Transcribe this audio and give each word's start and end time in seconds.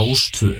Rástvö 0.00 0.54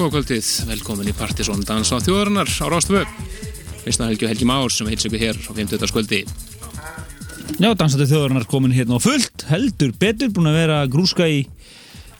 góða 0.00 0.14
kvöldið, 0.14 0.46
velkomin 0.64 1.08
í 1.10 1.12
Partisón 1.12 1.60
Dans 1.68 1.90
á 1.92 2.00
þjóðarinnar 2.00 2.48
á 2.48 2.66
Rástfö 2.72 3.02
Vistna 3.84 4.06
Helgi 4.08 4.24
og 4.24 4.30
Helgi 4.30 4.46
Már 4.48 4.72
sem 4.72 4.88
heils 4.88 5.04
ykkur 5.04 5.20
hér 5.20 5.36
á 5.36 5.52
50. 5.52 5.82
skvöldi 5.90 6.20
Já, 7.60 7.68
dansandi 7.76 8.06
þjóðarinnar 8.08 8.46
komin 8.48 8.72
hérna 8.72 8.96
á 8.96 9.00
fullt 9.04 9.44
heldur 9.50 9.92
betur, 10.00 10.30
búin 10.32 10.48
að 10.48 10.56
vera 10.56 10.78
að 10.86 10.94
grúska 10.94 11.26
í 11.28 11.42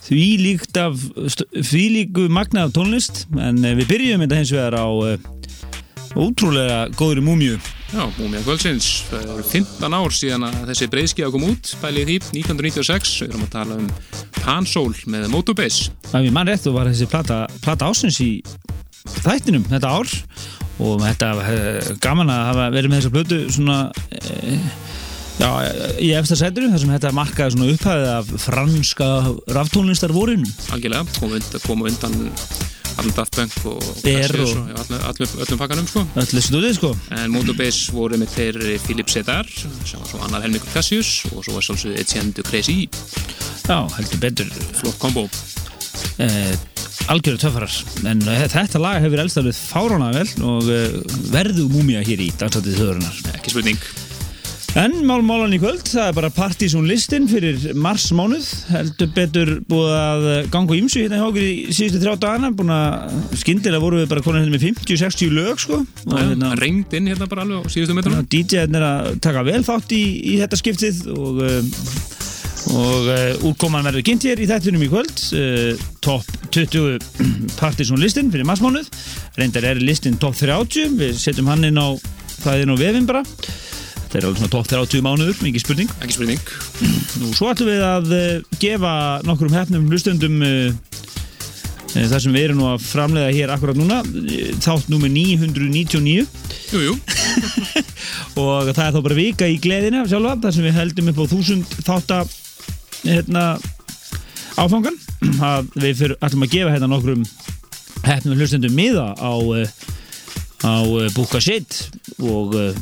því 0.05 0.27
líkt 0.43 0.77
af 0.77 1.01
því 1.57 1.85
líku 1.95 2.27
magna 2.29 2.67
af 2.67 2.75
tónlist 2.77 3.23
en 3.41 3.63
eh, 3.65 3.73
við 3.79 3.89
byrjum 3.95 4.27
þetta 4.27 4.41
hins 4.43 4.53
vegar 4.59 4.77
á 4.77 4.85
uh, 4.85 5.17
ótrúlega 6.21 6.83
góðri 7.01 7.25
múmju 7.25 7.57
Já, 7.91 8.05
Múmia 8.21 8.45
Kvöldsins, 8.45 8.91
það 9.09 9.33
eru 9.39 9.47
15 9.55 9.97
ár 9.97 10.13
síðan 10.15 10.45
að 10.47 10.61
þessi 10.69 10.91
breyðskíða 10.93 11.33
kom 11.33 11.49
út, 11.49 11.73
bælið 11.81 12.13
því 12.13 12.21
1996, 12.45 13.17
við 13.25 13.33
erum 13.33 13.49
að 13.49 13.57
tala 13.57 13.81
um 13.81 13.89
Pansól 14.45 14.93
með 15.11 15.27
Motobase 15.33 16.00
Það 16.11 16.27
er 16.27 16.35
mann 16.35 16.49
rétt 16.51 16.67
og 16.67 16.75
var 16.75 16.89
þessi 16.91 17.07
plata, 17.11 17.43
plata 17.63 17.87
ásins 17.91 18.19
í 18.25 18.31
þættinum 19.23 19.65
þetta 19.71 19.93
ár. 20.01 20.11
Og 20.81 21.03
þetta 21.05 21.29
uh, 21.37 21.91
gaman 22.01 22.31
að 22.33 22.47
hafa 22.49 22.71
verið 22.73 22.91
með 22.93 23.03
þessa 23.03 23.13
blötu 23.13 23.39
svona 23.53 23.79
uh, 23.93 24.71
já, 25.37 25.51
í 26.01 26.09
efsta 26.17 26.39
sæturu 26.41 26.71
þar 26.73 26.81
sem 26.81 26.93
þetta 26.95 27.11
markaði 27.19 27.55
svona 27.57 27.75
upphæðið 27.75 28.09
af 28.15 28.31
franska 28.47 29.09
raftónlistar 29.59 30.15
vorinu 30.17 30.49
Algjörlega, 30.73 31.05
komum 31.19 31.37
undan, 31.37 31.65
komu 31.67 31.91
undan 31.91 32.17
allir 33.01 33.15
Daft 33.17 33.37
Punk 33.37 33.55
og 33.69 33.77
og- 33.77 34.01
og 34.01 35.21
öllum 35.45 35.61
pakkanum 35.61 35.87
sko. 35.89 36.07
öllu 36.17 36.41
stúdið 36.49 36.75
sko. 36.81 36.95
En 37.17 37.31
Motobase 37.37 37.93
voru 37.93 38.17
með 38.21 38.33
þeir 38.39 38.59
Philip 38.87 39.09
Sedar 39.13 39.47
sem 39.53 40.01
var 40.01 40.09
svo 40.09 40.25
annar 40.25 40.43
helmingur 40.49 40.73
Cassius 40.73 41.27
og 41.35 41.45
svo 41.45 41.59
var 41.61 41.63
svolítið 41.69 42.01
Etienne 42.01 42.33
de 42.33 42.43
Crazy 42.43 42.89
Já, 43.69 43.85
heldur 44.01 44.19
betur. 44.25 44.49
Flott 44.81 44.99
kombo 44.99 45.29
eh, 46.21 46.53
algjöru 47.11 47.41
töffarar. 47.41 47.81
En 48.09 48.23
eh, 48.29 48.45
þetta 48.51 48.83
lag 48.83 49.01
hefur 49.05 49.25
elst 49.25 49.41
alveg 49.41 49.57
fáránlega 49.57 50.21
vel 50.21 50.47
og 50.53 50.71
eh, 50.71 51.01
verðu 51.33 51.67
múmia 51.73 52.05
hér 52.07 52.23
í 52.27 52.31
dagsatið 52.41 52.79
þjóðurinnar 52.79 53.37
ekki 53.37 53.55
spurning. 53.55 53.91
En 54.79 54.93
málmálan 55.03 55.51
í 55.51 55.59
kvöld, 55.59 55.83
það 55.83 56.05
er 56.05 56.15
bara 56.15 56.29
partysón 56.31 56.85
listin 56.87 57.25
fyrir 57.27 57.73
mars 57.75 58.05
mánuð 58.15 58.47
heldur 58.71 59.09
betur 59.17 59.51
búið 59.67 59.97
að 59.97 60.27
ganga 60.55 60.77
á 60.77 60.79
ýmsu 60.79 61.03
hérna 61.03 61.19
hjá 61.19 61.25
okkur 61.27 61.43
í 61.43 61.55
síðustu 61.75 62.03
þrjá 62.05 62.21
dagana. 62.23 62.53
Búin 62.55 62.71
að 62.71 63.17
skyndilega 63.41 63.83
voru 63.83 63.99
við 63.99 64.13
bara 64.13 64.23
konar 64.23 64.45
hérna 64.45 64.55
með 64.55 64.69
50-60 64.69 65.35
lög 65.35 65.65
sko. 65.65 65.81
Og 66.07 66.15
hérna, 66.15 66.53
reynd 66.61 66.95
inn 66.95 67.11
hérna 67.11 67.27
bara 67.33 67.49
alveg 67.49 67.67
á 67.67 67.73
síðustu 67.75 67.99
metrunum. 67.99 68.31
DJ-in 68.31 68.79
er 68.79 68.87
að 68.87 69.11
taka 69.27 69.43
vel 69.51 69.65
þátt 69.67 69.97
í, 69.99 70.05
í 70.23 70.39
þetta 70.45 70.63
skiptið 70.63 71.03
og 71.17 71.43
um, 71.49 71.75
og 72.77 73.09
uh, 73.11 73.47
úrkoman 73.49 73.87
verður 73.87 74.05
kynnt 74.07 74.27
hér 74.29 74.41
í 74.43 74.47
þættunum 74.51 74.85
í 74.85 74.91
kvöld. 74.91 75.23
Uh, 75.35 75.81
top 76.05 76.27
20 76.55 76.99
partysón 77.59 78.01
listin 78.03 78.31
fyrir 78.33 78.47
massmánuð 78.49 78.89
reyndar 79.39 79.67
er 79.71 79.81
listin 79.83 80.19
top 80.21 80.37
30 80.39 80.97
við 80.99 81.19
setjum 81.21 81.51
hann 81.51 81.67
inn 81.67 81.79
á 81.81 81.95
það 82.41 82.65
inn 82.65 82.75
á 82.75 82.77
vefin 82.81 83.09
bara. 83.09 83.25
Þetta 84.11 84.19
er 84.19 84.27
alveg 84.27 84.41
svona 84.41 84.53
top 84.57 84.71
30 84.71 85.05
mánuður, 85.07 85.37
mikið 85.45 85.63
spurning. 85.63 85.91
Ekki 86.03 86.17
spurning. 86.17 86.41
Nú, 87.21 87.31
svo 87.37 87.51
ætlum 87.53 87.71
við 87.71 87.85
að 87.87 88.15
uh, 88.17 88.57
gefa 88.63 88.95
nokkrum 89.27 89.55
hefnum 89.55 89.87
hlustundum 89.91 90.41
uh, 90.43 90.71
uh, 91.95 92.07
þar 92.11 92.25
sem 92.25 92.35
við 92.35 92.49
erum 92.49 92.63
nú 92.63 92.71
að 92.73 92.87
framleiða 92.89 93.37
hér 93.39 93.55
akkurat 93.55 93.79
núna. 93.79 94.03
Þátt 94.63 94.91
númer 94.91 95.13
999 95.15 96.27
Jú, 96.71 96.79
jú, 96.85 96.93
og 98.39 98.69
það 98.71 98.85
er 98.85 98.93
þá 98.95 99.01
bara 99.03 99.17
vika 99.19 99.47
í 99.51 99.57
gleðina 99.63 100.05
sjálfa, 100.07 100.37
þar 100.45 100.53
sem 100.55 100.67
við 100.69 100.77
heldum 100.77 101.09
upp 101.11 101.19
á 101.19 101.31
þúsund 101.33 101.73
þátta 101.83 102.19
hérna, 103.05 103.45
áfangan 104.61 104.97
að 105.45 105.71
við 105.81 106.03
fyrir, 106.03 106.17
ætlum 106.25 106.47
að 106.47 106.55
gefa 106.55 106.75
hérna 106.75 106.91
nokkrum 106.91 107.25
hefnum 108.07 108.41
hlustendum 108.41 108.75
miða 108.77 109.11
á 109.17 109.33
uh, 109.37 109.77
á 110.65 110.75
uh, 110.85 111.07
Búka 111.17 111.41
Shit 111.43 111.87
og 112.21 112.57
uh, 112.57 112.73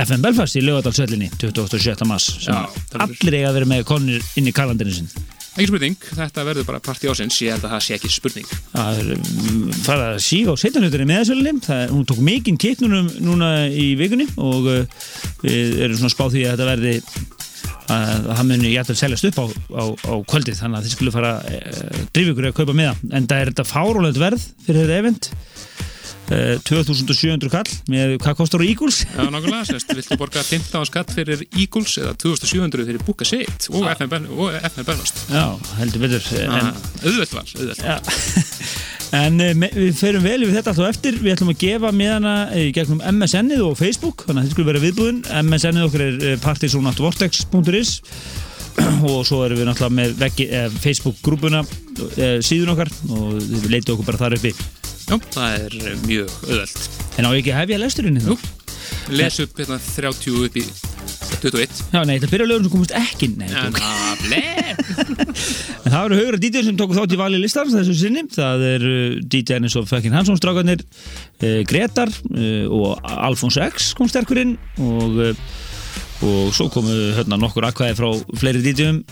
FM 0.00 0.24
Belfast 0.24 0.56
í 0.56 0.64
Laugadalsvellinni 0.64 1.30
27. 1.40 1.94
mars 2.08 2.30
sem 2.40 2.52
Já, 2.52 2.64
það 2.64 2.98
verður- 2.98 3.06
allir 3.06 3.38
eiga 3.38 3.48
að 3.50 3.56
vera 3.60 3.70
með 3.74 3.86
konir 3.88 4.28
inn 4.40 4.48
í 4.48 4.54
kalandirinn 4.56 5.00
sinn 5.02 5.24
ekki 5.54 5.68
spurning 5.70 6.06
Þetta 6.18 6.44
verður 6.48 6.66
bara 6.66 6.80
partí 6.82 7.06
ásins, 7.06 7.36
ég 7.44 7.54
held 7.54 7.66
að 7.68 7.74
það 7.76 7.82
sé 7.86 7.94
ekki 7.94 8.08
spurning. 8.10 8.48
Það 8.72 8.96
er 8.98 9.10
mm, 9.14 9.68
að 9.94 10.16
síga 10.24 10.50
á 10.50 10.54
setjanhuturinn 10.58 11.10
meðasölinni, 11.12 11.62
það 11.62 11.82
er, 11.84 11.92
hún 11.94 12.08
tók 12.10 12.22
mikinn 12.26 12.58
kittnunum 12.58 13.12
núna 13.22 13.50
í 13.70 13.92
vikunni 14.00 14.26
og 14.34 14.66
við 15.44 15.78
erum 15.84 16.00
svona 16.00 16.10
spáð 16.10 16.34
því 16.34 16.42
að 16.48 16.56
þetta 16.56 16.68
verði 16.72 16.96
að 17.94 18.28
það 18.30 18.44
muni 18.50 18.72
jættul 18.72 18.96
seljast 18.98 19.28
upp 19.30 19.40
á, 19.40 19.46
á, 19.76 19.84
á 20.08 20.14
kvöldið 20.30 20.60
þannig 20.60 20.78
að 20.78 20.86
þið 20.86 20.94
skulle 20.96 21.14
fara 21.14 21.32
uh, 21.40 22.04
drifið 22.14 22.32
ykkur 22.34 22.48
að 22.50 22.56
kaupa 22.60 22.76
með 22.76 22.90
það 22.90 23.18
en 23.18 23.28
það 23.30 23.42
er 23.42 23.52
þetta 23.52 23.66
fárólegt 23.70 24.20
verð 24.22 24.46
fyrir 24.66 24.84
þetta 24.84 25.00
event 25.02 25.30
uh, 26.30 26.54
2700 26.68 27.52
kall 27.52 27.74
með 27.92 28.16
hvað 28.22 28.38
kostar 28.40 28.62
á 28.62 28.66
Eagles? 28.66 29.02
Já, 29.08 29.24
nákvæmlega, 29.28 29.66
sérst, 29.70 29.94
viltu 29.96 30.18
borga 30.20 30.44
15 30.46 30.88
skatt 30.90 31.12
fyrir 31.16 31.44
Eagles 31.52 31.98
eða 32.00 32.14
2700 32.24 32.88
fyrir 32.88 33.04
Búka 33.04 33.28
Shit 33.28 33.68
og 33.72 33.88
FM 33.90 34.12
Belfast 34.88 35.24
Já, 35.32 35.46
heldur 35.80 36.04
betur 36.06 36.28
Auðvelt 37.04 37.38
var, 37.38 37.54
Já. 37.84 37.98
En 39.14 39.36
me- 39.38 39.70
við 39.70 39.94
ferum 39.94 40.24
vel 40.24 40.40
yfir 40.42 40.56
þetta 40.56 40.72
alltaf 40.72 40.88
eftir. 40.90 41.18
Við 41.22 41.36
ætlum 41.36 41.52
að 41.52 41.60
gefa 41.60 41.90
miðana 41.94 42.32
í 42.58 42.64
gegnum 42.74 43.02
MSN-ið 43.12 43.62
og 43.62 43.76
Facebook 43.78 44.24
Þannig 44.24 44.40
að 44.40 44.46
þetta 44.48 44.56
skulle 44.56 44.70
vera 44.72 44.82
viðbúðin 44.82 45.20
MSN-ið 45.44 45.86
okkar 45.86 46.04
er 46.08 46.40
partysonatvortex.is 46.42 47.92
og 49.06 49.20
svo 49.22 49.44
erum 49.46 49.60
við 49.60 49.68
náttúrulega 49.68 49.94
með 50.00 50.24
eh, 50.48 50.64
Facebook-grúpuna 50.82 51.60
eh, 52.18 52.40
síðun 52.42 52.72
okkar 52.74 52.90
og 53.14 53.36
við 53.38 53.68
leitum 53.70 53.94
okkur 53.94 54.08
bara 54.08 54.22
þar 54.24 54.38
uppi 54.40 54.54
Já, 55.04 55.16
það 55.34 55.56
er 55.60 55.78
eh, 55.82 55.96
mjög 56.08 56.36
auðvelt 56.48 57.18
En 57.20 57.28
á 57.28 57.30
ekki 57.36 57.52
hefja 57.54 57.80
lesturinn 57.82 58.20
Jú, 58.22 58.36
þá? 58.38 58.50
les 59.14 59.36
upp 59.44 59.58
hérna 59.60 59.76
30 59.84 60.38
upp 60.46 60.54
í 60.56 60.64
21 61.44 61.82
Já, 61.92 62.00
nei, 62.08 62.14
þetta 62.16 62.30
byrja 62.32 62.46
lögum 62.48 62.64
sem 62.66 62.72
komist 62.72 62.94
ekki 62.96 63.28
Nei, 63.36 63.48
En 63.50 63.74
tók. 63.74 63.82
að 63.84 64.22
blef 64.24 64.64
En 65.84 65.92
það 65.92 66.14
eru 66.16 66.38
að 66.38 66.40
DJ 66.46 66.64
sem 66.66 66.78
tóku 66.80 66.96
þátt 66.96 67.12
í 67.14 67.18
vali 67.20 67.38
listans 67.40 67.74
þessu 67.76 67.94
sinni. 67.98 68.22
Það 68.32 68.62
er 68.70 68.84
uh, 68.88 69.18
DJ 69.30 69.58
eins 69.58 69.76
og 69.78 69.86
Fucking 69.90 70.14
Hansson 70.16 70.38
strákarnir, 70.40 70.80
uh, 71.44 71.60
Gretar 71.68 72.08
uh, 72.08 72.64
og 72.72 73.04
Alfons 73.04 73.58
X 73.68 73.92
kom 73.98 74.08
sterkur 74.10 74.40
inn 74.40 74.54
og, 74.80 75.20
uh, 75.20 75.44
og 76.24 76.54
svo 76.56 76.68
komu 76.72 76.94
hérna 77.16 77.38
nokkur 77.40 77.66
akkvæði 77.68 77.96
frá 77.98 78.08
fleiri 78.40 78.62
DJ-um 78.64 79.02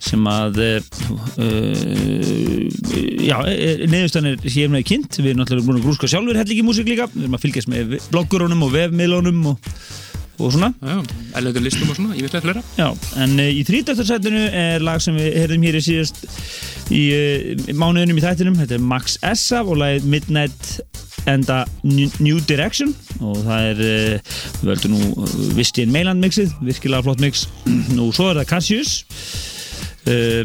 sem 0.00 0.26
að 0.30 0.60
uh, 0.64 0.80
já, 3.20 3.36
neðustan 3.90 4.30
er 4.32 4.46
hér 4.48 4.70
með 4.72 4.86
kynnt. 4.90 5.18
Við 5.20 5.32
erum 5.32 5.42
náttúrulega 5.42 5.68
búin 5.68 5.80
að 5.80 5.88
grúska 5.88 6.10
sjálfur 6.10 6.38
hellingi 6.40 6.64
músík 6.66 6.88
líka. 6.88 7.08
Við 7.12 7.26
erum 7.26 7.36
að 7.36 7.44
fylgjast 7.44 7.70
með 7.70 7.98
bloggurónum 8.12 8.64
og 8.66 8.72
vefmiðlónum 8.74 9.50
og, 9.52 9.70
og 10.40 10.54
svona. 10.56 10.72
Já, 10.80 10.96
erlendur 11.36 11.66
listum 11.66 11.92
og 11.92 12.00
svona, 12.00 12.16
ég 12.16 12.26
veit 12.26 12.38
að 12.38 12.46
flera 12.48 12.64
Já, 12.80 12.88
en 13.26 13.36
uh, 13.36 13.50
í 13.52 13.62
30. 13.68 14.04
sætinu 14.08 14.46
er 14.64 14.86
lag 14.86 15.04
sem 15.04 15.18
við 15.20 15.36
heyrðum 15.42 15.68
hér 15.68 15.80
í 15.80 15.84
síðast 15.90 16.24
í 16.90 17.04
uh, 17.14 17.70
mánuðinum 17.76 18.18
í 18.18 18.24
þættinum 18.24 18.58
þetta 18.62 18.78
er 18.78 18.88
Max 18.94 19.20
Essa 19.26 19.62
og 19.66 19.76
lagið 19.82 20.08
Midnight 20.16 20.78
and 21.26 21.48
a 21.50 21.64
New 21.82 22.40
Direction. 22.40 22.94
Og 23.20 23.40
það 23.44 23.70
er 23.70 23.80
uh, 23.84 24.36
við 24.60 24.70
völdum 24.72 24.94
nú 24.96 25.08
uh, 25.14 25.34
Vistien 25.56 25.92
Meiland 25.92 26.22
mixið, 26.24 26.54
virkilega 26.64 27.04
flott 27.06 27.22
mix. 27.22 27.46
Nú 27.96 28.10
svo 28.14 28.30
er 28.30 28.40
það 28.40 28.50
Cassius. 28.54 28.92
Uh, 30.08 30.42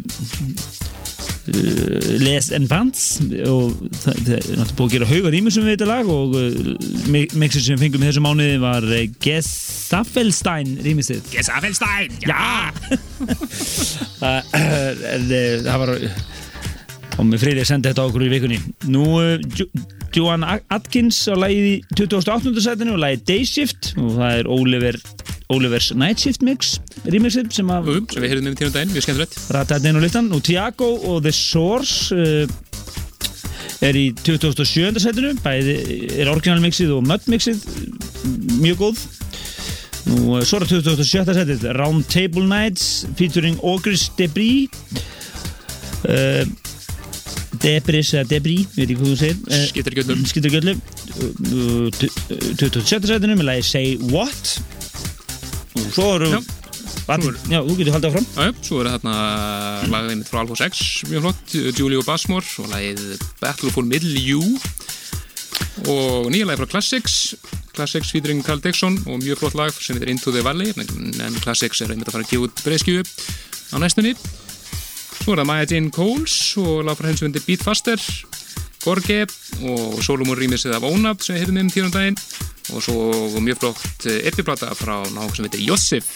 uh, 1.54 2.08
Les 2.20 2.50
and 2.56 2.68
Bands 2.72 3.06
og 3.48 3.76
það, 4.02 4.20
það 4.20 4.34
er 4.36 4.60
náttúrulega 4.60 4.78
búið 4.80 4.88
að 4.88 4.96
gera 4.98 5.10
haugar 5.14 5.38
ímjössum 5.40 5.68
við 5.68 5.78
þetta 5.78 5.90
lag. 5.92 6.12
Og 6.12 6.38
uh, 6.40 6.46
mixið 7.40 7.68
sem 7.70 7.82
fengum 7.82 8.04
í 8.04 8.10
þessu 8.10 8.26
mánuði 8.26 8.58
var 8.64 8.90
Gesaffelstein 9.26 10.78
rýmistið. 10.86 11.24
Gesafelstein, 11.36 12.20
Já! 12.26 12.72
Eh, 14.26 15.62
það 15.66 15.78
var 15.82 15.90
og 17.16 17.24
með 17.30 17.44
friðið 17.46 17.68
sendi 17.70 17.92
þetta 17.92 18.04
á 18.04 18.08
okkur 18.10 18.26
í 18.26 18.32
vikunni 18.34 18.58
Nú, 18.92 19.04
uh, 19.22 19.38
Jo- 19.56 19.70
Joan 20.16 20.44
Atkins 20.48 21.22
á 21.28 21.36
lagið 21.36 21.66
í 21.70 21.76
28. 22.00 22.54
setinu 22.64 22.96
og 22.96 23.02
lagið 23.04 23.24
Day 23.28 23.46
Shift 23.48 23.94
og 24.00 24.14
það 24.18 24.38
er 24.42 24.50
Oliver 24.52 24.98
Olivers 25.54 25.92
Night 25.94 26.20
Shift 26.24 26.42
Mix 26.46 26.76
remixið 27.06 27.52
sem 27.54 27.68
að 27.72 27.90
Jú, 27.92 27.98
sem 28.14 28.24
við 28.24 28.32
heyrðum 28.34 28.52
um 28.52 28.56
tíma 28.60 28.74
daginn, 28.76 28.94
mjög 28.96 29.06
skemmtilegt 29.08 29.36
rata 29.54 29.76
þetta 29.78 29.92
inn 29.92 30.00
á 30.00 30.04
listan 30.06 30.32
og 30.36 30.44
Tiago 30.48 30.88
og 31.12 31.20
The 31.28 31.34
Source 31.36 32.16
uh, 32.16 32.48
er 33.86 33.98
í 34.00 34.06
2007. 34.26 34.96
setinu 35.04 35.34
bæði 35.44 35.76
er 36.24 36.32
orginal 36.32 36.64
mixið 36.64 36.96
og 36.96 37.04
mud 37.06 37.28
mixið 37.32 37.62
mjög 38.64 38.82
góð 38.86 39.04
Nú, 40.06 40.38
svo 40.46 40.60
er 40.62 40.68
2007. 40.70 41.34
setið 41.34 41.64
Round 41.80 42.06
Table 42.14 42.46
Nights 42.50 43.06
featuring 43.20 43.58
Ogris 43.66 44.08
Debris 44.18 44.70
uh, 46.08 46.46
Debris 47.66 48.12
eða 48.16 48.28
Debris, 48.30 48.68
veit 48.78 48.86
ekki 48.86 48.98
hvað 49.00 49.12
þú 49.12 49.18
segir 49.20 49.38
uh, 49.50 49.66
Skiptir 49.72 49.96
ekki 49.96 50.04
öllum 50.06 50.26
skiptir 50.30 50.52
ekki 50.52 50.62
öllu 50.64 50.76
Uh, 51.16 51.88
tu- 51.96 52.10
uh, 52.34 52.56
27. 52.60 53.08
setinu 53.08 53.36
með 53.40 53.46
lagi 53.48 53.64
Say 53.66 53.94
What 54.12 54.56
og 55.76 55.86
svo 55.96 56.08
eru 56.18 56.28
Já. 56.36 56.42
Já, 57.06 57.60
þú 57.62 57.76
getur 57.78 57.94
haldið 57.96 58.10
áfram 58.10 58.26
Já, 58.36 58.50
svo 58.66 58.80
er 58.82 58.90
þarna 58.96 59.16
lagðið 59.94 60.18
mitt 60.20 60.30
frá 60.32 60.40
Alphonse 60.42 60.68
X, 60.72 60.82
mjög 61.12 61.24
flott, 61.28 61.56
Julio 61.80 62.02
Basmore 62.08 62.50
og 62.64 62.72
lagið 62.74 63.04
Battle 63.44 63.72
for 63.76 63.86
Middle 63.88 64.24
U 64.36 64.42
og 65.92 66.30
nýja 66.34 66.48
lagi 66.50 66.62
frá 66.64 66.70
Classics 66.72 67.16
Classics 67.76 68.12
featuring 68.16 68.42
Carl 68.48 68.62
Dixon 68.64 68.98
og 69.06 69.20
mjög 69.24 69.42
flott 69.44 69.58
lag 69.60 69.76
sem 69.78 69.96
heitir 70.00 70.12
Into 70.14 70.34
the 70.36 70.44
Valley 70.46 70.74
en 70.76 71.40
Classics 71.44 71.84
er 71.86 71.94
einmitt 71.94 72.10
að 72.10 72.18
fara 72.18 72.26
að 72.28 72.32
gefa 72.34 72.48
út 72.50 72.64
breyðskjöfu 72.66 73.04
á 73.72 73.78
næstunni 73.84 74.16
svo 75.22 75.34
er 75.34 75.42
það 75.42 75.50
Maya 75.50 75.70
Jane 75.70 75.94
Coles 75.94 76.36
og 76.62 76.86
lag 76.86 76.98
frá 76.98 77.10
henn 77.10 77.20
sem 77.20 77.30
heitir 77.30 77.48
Beat 77.48 77.66
Faster 77.66 78.02
Gorge 78.86 79.24
og 79.66 79.98
Solomon 80.06 80.38
rýmisið 80.38 80.76
af 80.78 80.86
Ónab 80.86 81.24
sem 81.26 81.40
hefðum 81.40 81.64
um 81.64 81.74
tíðan 81.74 81.96
daginn 81.96 82.20
og 82.74 82.82
svo 82.86 83.42
mjög 83.44 83.62
flott 83.64 84.08
epiplata 84.26 84.72
frá 84.78 85.00
náttúrulega 85.06 85.38
sem 85.38 85.48
heitir 85.50 85.66
Josef 85.66 86.16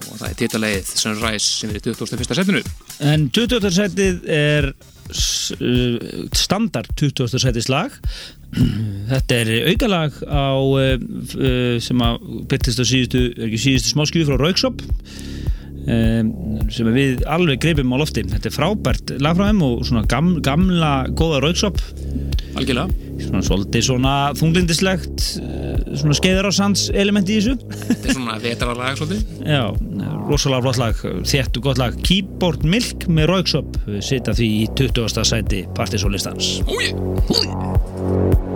og 0.00 0.16
það 0.20 0.28
er 0.28 0.38
titalegið 0.38 0.94
Sunrise 1.00 1.58
sem 1.60 1.72
er 1.72 1.80
í 1.80 1.82
21. 1.82 2.24
setinu 2.38 2.62
En 3.10 3.26
20. 3.34 3.68
setið 3.74 4.24
er 4.30 4.70
uh, 4.70 6.28
standard 6.36 6.90
20. 7.00 7.40
setið 7.42 7.66
slag 7.66 7.96
Þetta 9.10 9.40
er 9.40 9.52
aukalag 9.72 10.20
á 10.26 10.50
uh, 10.54 11.76
sem 11.82 12.06
að 12.06 12.30
byrtist 12.50 12.82
á 12.82 12.84
síðustu, 12.86 13.24
síðustu 13.56 13.94
smáskjöfu 13.94 14.30
frá 14.30 14.42
Raukshop 14.44 14.84
um, 14.84 15.39
sem 15.86 16.90
við 16.94 17.22
alveg 17.30 17.60
greipum 17.62 17.94
á 17.94 17.96
lofti. 18.00 18.24
Þetta 18.28 18.50
er 18.50 18.56
frábært 18.56 19.14
lag 19.22 19.38
frá 19.38 19.48
þeim 19.48 19.62
og 19.66 19.84
svona 19.88 20.04
gam, 20.10 20.34
gamla 20.44 20.92
góða 21.16 21.40
Raukshop. 21.44 21.80
Algjörlega. 22.58 23.08
Svona 23.20 23.42
svolítið 23.44 23.84
svona 23.84 24.12
þunglindislegt 24.38 25.24
uh, 25.42 25.96
svona 26.00 26.16
skeiðar 26.16 26.48
á 26.48 26.52
sands 26.56 26.86
element 26.96 27.30
í 27.30 27.38
þessu. 27.38 27.56
Þetta 27.84 28.10
er 28.10 28.16
svona 28.16 28.38
vetrarlag 28.42 29.00
svolítið. 29.00 29.34
Já, 29.56 29.64
rosalega 30.28 30.64
flott 30.66 30.80
lag, 30.80 31.02
þétt 31.32 31.60
og 31.60 31.68
gott 31.68 31.82
lag. 31.82 31.98
Keyboard 32.06 32.66
Milk 32.66 33.08
með 33.08 33.32
Royksop 33.34 33.80
sita 34.04 34.34
því 34.36 34.52
í 34.60 34.62
20. 34.80 35.24
sæti 35.30 35.64
partysólistans 35.76 36.60
Úi, 36.68 36.92
Thank 37.30 38.49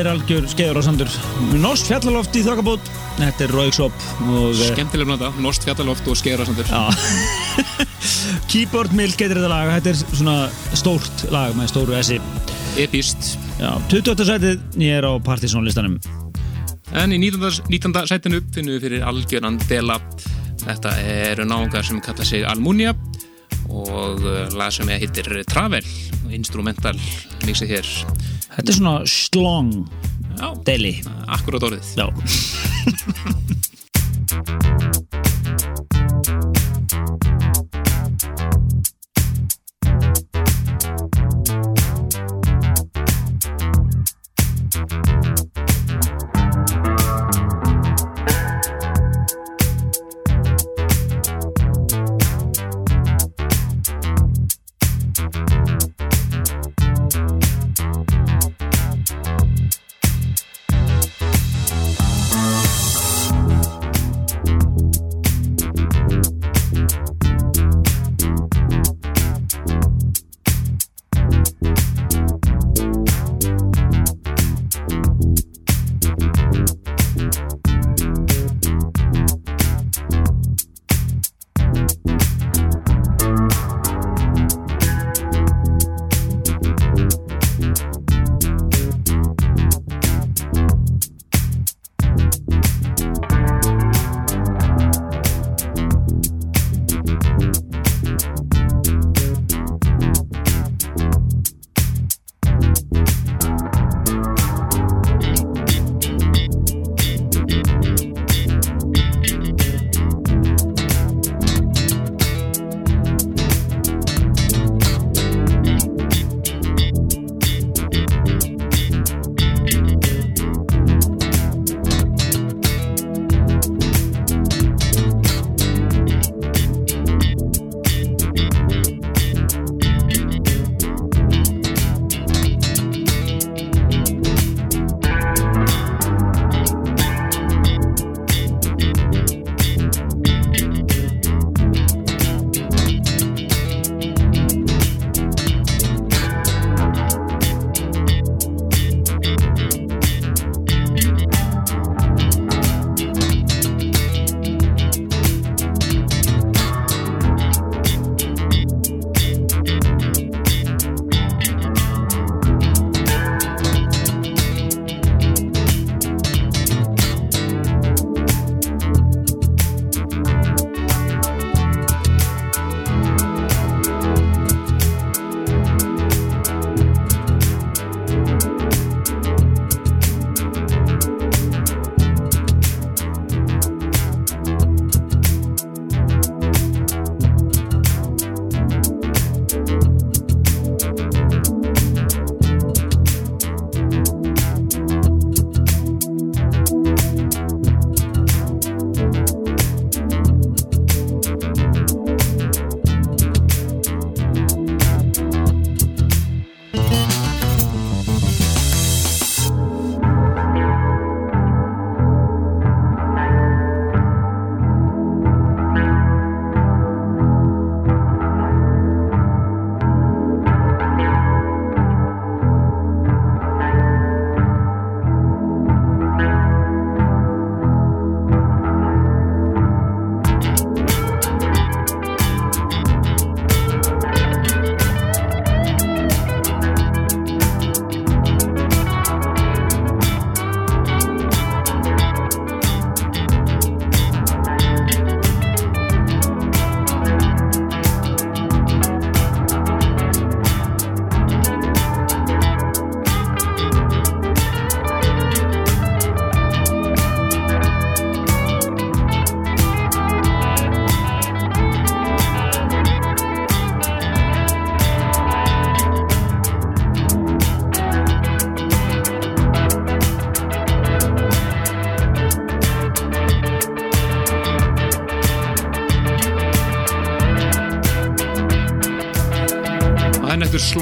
er 0.00 0.08
algjör 0.10 0.46
skeiður 0.48 0.80
og 0.80 0.84
sandur. 0.86 1.10
Nost 1.60 1.88
fjallaloft 1.90 2.36
í 2.38 2.42
þokkabót 2.46 2.88
Þetta 3.18 3.44
er 3.46 3.52
Rauksop 3.52 4.04
eh, 4.24 4.62
Skemmtileg 4.70 5.08
blanda, 5.08 5.28
Nost 5.42 5.66
fjallaloft 5.66 6.08
og 6.08 6.18
skeiðarasandur 6.20 6.70
Já. 6.70 6.80
Keyboard 8.50 8.94
Milk 8.96 9.20
heitir 9.20 9.36
þetta 9.38 9.50
lag. 9.52 9.70
Þetta 9.76 9.92
er 9.92 10.00
svona 10.02 10.36
stórt 10.78 11.24
lag 11.32 11.54
með 11.58 11.72
stóru 11.74 11.96
S-i. 12.00 12.18
Epist 12.80 13.34
Já, 13.60 13.74
28. 13.92 14.26
sætið. 14.30 14.66
Ég 14.80 15.00
er 15.00 15.06
á 15.06 15.12
Partisan 15.22 15.66
listanum. 15.66 15.98
En 16.96 17.12
í 17.14 17.20
19. 17.20 17.68
19. 17.70 18.00
sætinu 18.10 18.40
finnum 18.54 18.76
við 18.78 18.86
fyrir 18.88 19.06
algjöran 19.06 19.60
dela 19.68 20.00
Þetta 20.60 20.94
eru 21.08 21.46
náungar 21.48 21.86
sem 21.86 22.00
kalla 22.04 22.26
sig 22.26 22.44
Almunia 22.48 22.94
og 23.70 24.24
uh, 24.24 24.48
lag 24.58 24.72
sem 24.74 24.88
heitir 24.90 25.28
Travel 25.48 25.84
instrumental 26.34 26.96
mixið 27.46 27.76
hér 27.76 27.90
Þetta 28.60 28.72
er 28.74 28.76
svona 28.76 29.06
slong 29.08 29.70
deli. 30.68 30.90
Akkurát 31.32 31.64
orðið. 31.64 31.94
Já 31.96 32.10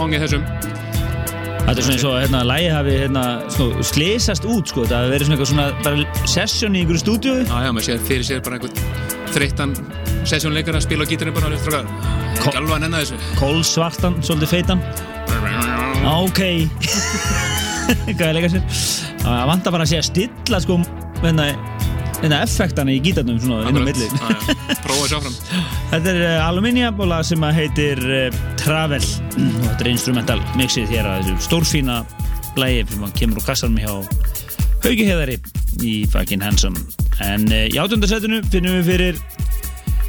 slongið 0.09 0.23
þessum. 0.25 0.45
Þetta 1.69 1.73
er 1.75 1.85
svona 1.85 1.97
eins 1.99 2.05
og 2.09 2.15
hérna, 2.17 2.39
lægi 2.49 2.69
hafi 2.73 2.93
hérna, 2.97 3.23
svona, 3.53 3.83
slesast 3.85 4.47
út 4.49 4.71
sko. 4.71 4.87
það 4.89 5.11
verið 5.13 5.29
svona 5.29 5.37
eitthvað 5.37 5.51
svona 5.53 6.27
session 6.33 6.77
í 6.77 6.81
einhverju 6.83 7.03
stúdíu. 7.03 7.35
Já, 7.45 7.59
já, 7.67 7.73
maður 7.77 7.87
sér 7.89 8.01
fyrir 8.09 8.25
sér 8.25 8.41
bara 8.47 8.57
einhvern 8.57 8.79
þreyttan 9.35 9.75
sessjónleikar 10.29 10.79
að 10.79 10.87
spila 10.87 11.05
á 11.05 11.11
gítarinn 11.11 11.37
bara 11.37 11.51
Ko- 12.39 12.49
Ekki 12.49 12.57
alveg 12.57 12.75
að 12.79 12.83
nenna 12.87 13.03
þessu. 13.03 13.21
Kólsvartan, 13.37 14.17
svolítið 14.25 14.55
feitan. 14.55 14.81
Ok. 16.09 16.41
Hvað 18.17 18.29
er 18.31 18.37
leika 18.39 18.53
sér? 18.55 18.65
Það 19.21 19.47
vantar 19.53 19.75
bara 19.77 19.85
að 19.85 19.93
sé 19.93 20.01
að 20.01 20.09
stilla 20.09 20.61
sko 20.65 20.81
hérna, 21.21 21.51
hérna 22.19 22.41
effektana 22.43 22.95
í 22.95 22.99
gítarnum 23.03 23.39
svona 23.43 23.69
inn 23.71 23.79
á 23.79 23.83
milli. 23.85 24.09
Prófa 24.83 25.05
þessu 25.05 25.19
áfram 25.19 25.37
Þetta 25.93 26.13
er 26.13 26.21
uh, 26.25 26.47
Aluminiabóla 26.49 27.21
sem 27.27 27.45
að 27.47 27.61
heitir 27.61 28.03
uh, 28.03 28.41
Travel. 28.59 29.03
Og 29.39 29.61
þetta 29.63 29.85
er 29.85 29.91
instrumental 29.93 30.39
mixið 30.59 30.95
hér 30.95 31.09
að 31.09 31.29
þessu 31.29 31.49
stórfína 31.49 32.01
lægi 32.59 32.87
sem 32.91 33.07
að 33.07 33.15
kemur 33.21 33.41
úr 33.41 33.47
kassanum 33.47 33.79
hjá 33.79 33.93
Hauki 34.83 35.07
Heðari 35.07 35.39
í 35.87 35.95
fucking 36.11 36.43
handsome. 36.43 36.83
En 37.25 37.47
uh, 37.53 37.67
í 37.71 37.79
átjöndarsætunu 37.79 38.43
finnum 38.51 38.81
við 38.81 38.93
fyrir 38.93 39.23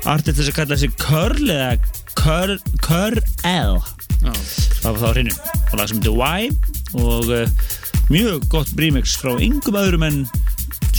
artist 0.10 0.40
þess 0.40 0.54
að 0.54 0.60
kalla 0.62 0.78
þessi 0.80 0.92
Curl 1.04 1.54
eða 1.54 1.72
Curl 2.18 2.58
Curl. 2.86 3.24
Já, 3.46 4.34
það 4.82 4.90
var 4.90 5.02
þá 5.04 5.10
hreinu 5.14 5.38
og 5.70 5.78
lag 5.78 5.90
sem 5.92 6.02
heitir 6.02 6.18
Y 6.20 6.50
og 6.98 7.30
mjög 8.10 8.46
gott 8.50 8.72
remix 8.80 9.14
frá 9.22 9.36
yngum 9.38 9.78
öðrum 9.78 10.06
en 10.08 10.24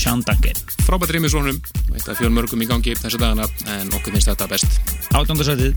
Sean 0.01 0.23
Duncan. 0.25 0.57
Frábært 0.87 1.13
rýmið 1.13 1.35
svonum 1.35 1.59
Eitt 1.93 2.07
af 2.09 2.17
fjör 2.17 2.33
mörgum 2.33 2.63
í 2.65 2.69
gangi 2.71 2.95
þessu 2.97 3.21
dagana 3.21 3.45
En 3.75 3.91
okkur 3.93 4.15
finnst 4.15 4.31
þetta 4.31 4.49
best. 4.49 4.81
Átjöndarsætið 5.13 5.77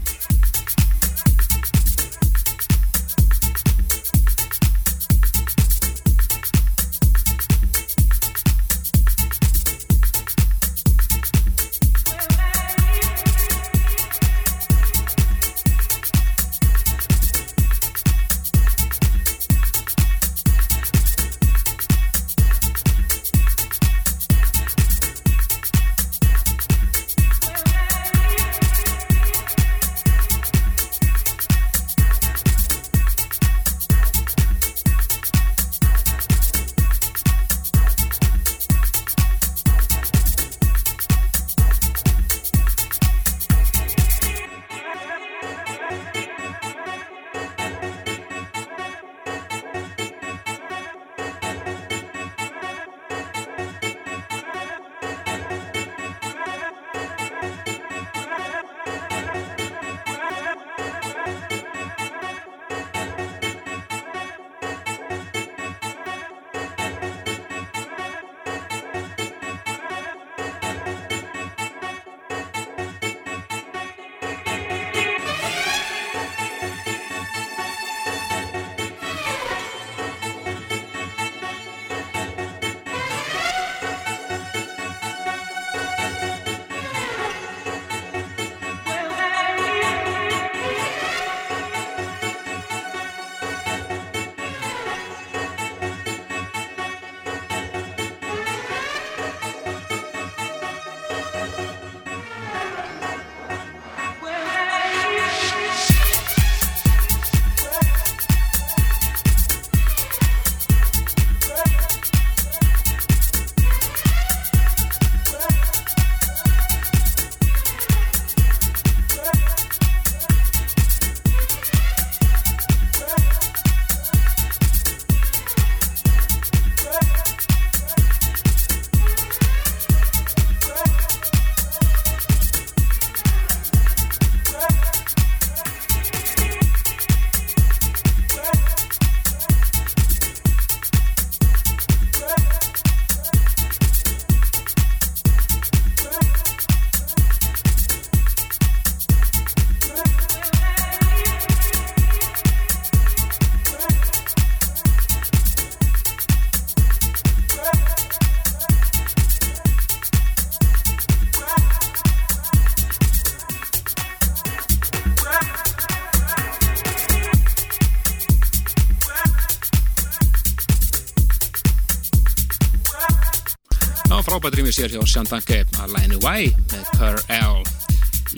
rýmið 174.73 174.89
sér 174.89 174.93
hjá 174.95 175.05
Sjandanke 175.05 175.57
að 175.77 175.91
læginu 175.93 176.17
Y 176.25 176.49
með 176.71 176.87
Per 176.97 177.17
L 177.29 177.59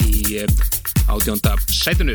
í 0.04 0.36
eh, 0.36 0.50
átjónda 1.08 1.54
sætunu 1.72 2.12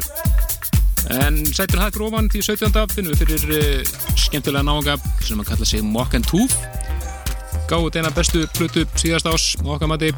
en 1.10 1.40
sætunu 1.50 1.82
hægt 1.82 1.98
ofan 1.98 2.30
því 2.30 2.42
17. 2.46 2.78
finnum 2.94 3.16
við 3.16 3.24
fyrir 3.24 3.56
uh, 3.56 3.94
skemmtilega 4.14 4.62
náunga 4.68 5.00
sem 5.26 5.42
að 5.42 5.50
kalla 5.50 5.66
sig 5.66 5.82
Mock 5.82 6.14
and 6.14 6.28
Tooth. 6.30 6.54
Gáðu 7.72 7.90
þeina 7.96 8.14
bestu 8.14 8.44
plötu 8.54 8.86
síðast 8.94 9.26
ás 9.26 9.56
okkar 9.66 9.90
mati 9.90 10.12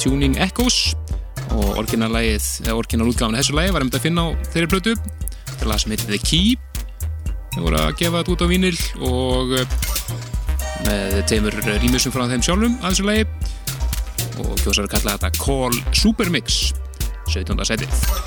Tuning 0.00 0.38
Echoes. 0.40 0.94
Og 1.52 1.82
orginallægið, 1.84 2.48
eða 2.64 2.78
orginalútgáfin 2.80 3.36
þessu 3.42 3.58
lægi 3.58 3.74
var 3.76 3.84
um 3.84 3.92
þetta 3.92 4.00
að 4.00 4.06
finna 4.08 4.24
á 4.24 4.28
þeirri 4.54 4.80
þetta 4.80 5.60
er 5.60 5.68
lag 5.68 5.84
sem 5.84 5.92
heitir 5.92 6.14
The 6.14 6.22
Key. 6.24 6.56
Þau 7.52 7.66
voru 7.66 7.82
að 7.82 7.96
gefa 8.00 8.22
þetta 8.22 8.34
út 8.38 8.46
á 8.48 8.52
vínil 8.54 8.78
og 9.04 9.58
eh, 9.60 9.76
með 10.84 11.20
teimur 11.30 11.56
rýmisum 11.82 12.12
frá 12.14 12.26
þeim 12.28 12.42
sjálfum 12.44 12.76
að 12.80 12.92
þessu 12.92 13.06
lagi 13.06 13.26
kjósar 14.64 14.88
að 14.88 14.94
kalla 14.96 15.16
þetta 15.18 15.44
Call 15.44 15.82
Supermix 15.92 16.62
17. 17.28 17.66
setið 17.68 18.23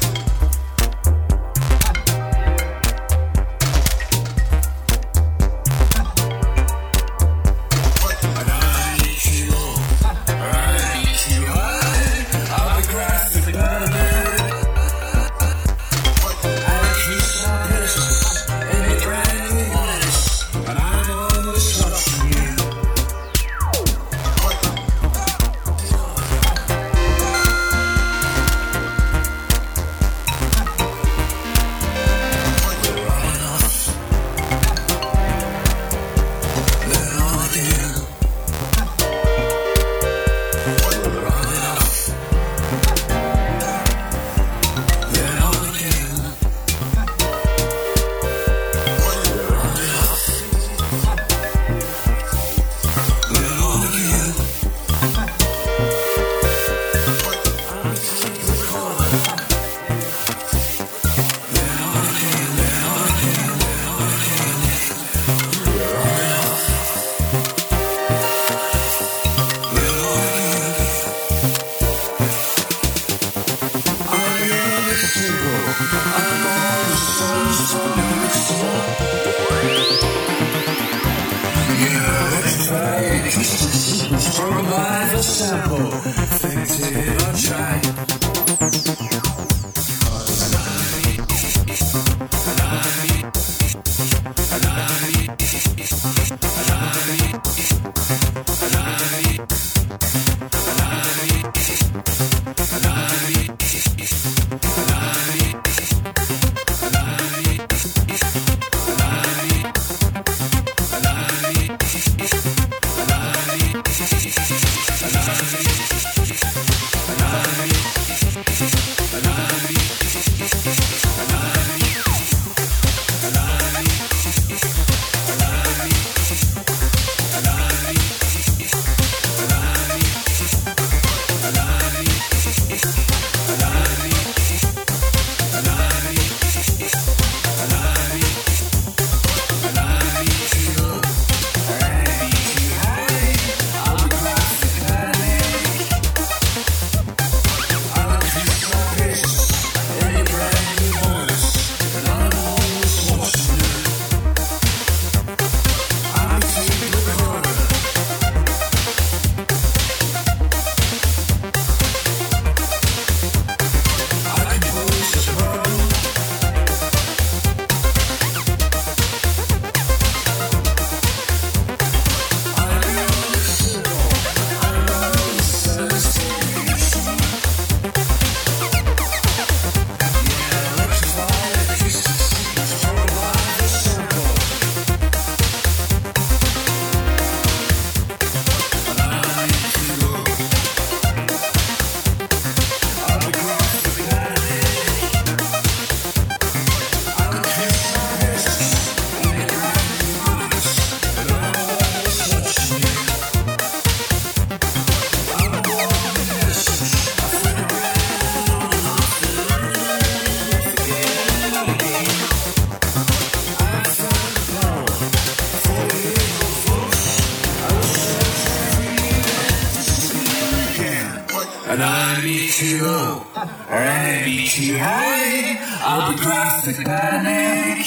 Too 224.58 224.74
high. 224.76 225.54
I'll 225.86 226.14
be 226.14 226.18
graphic 226.18 226.78
panic. 226.84 227.86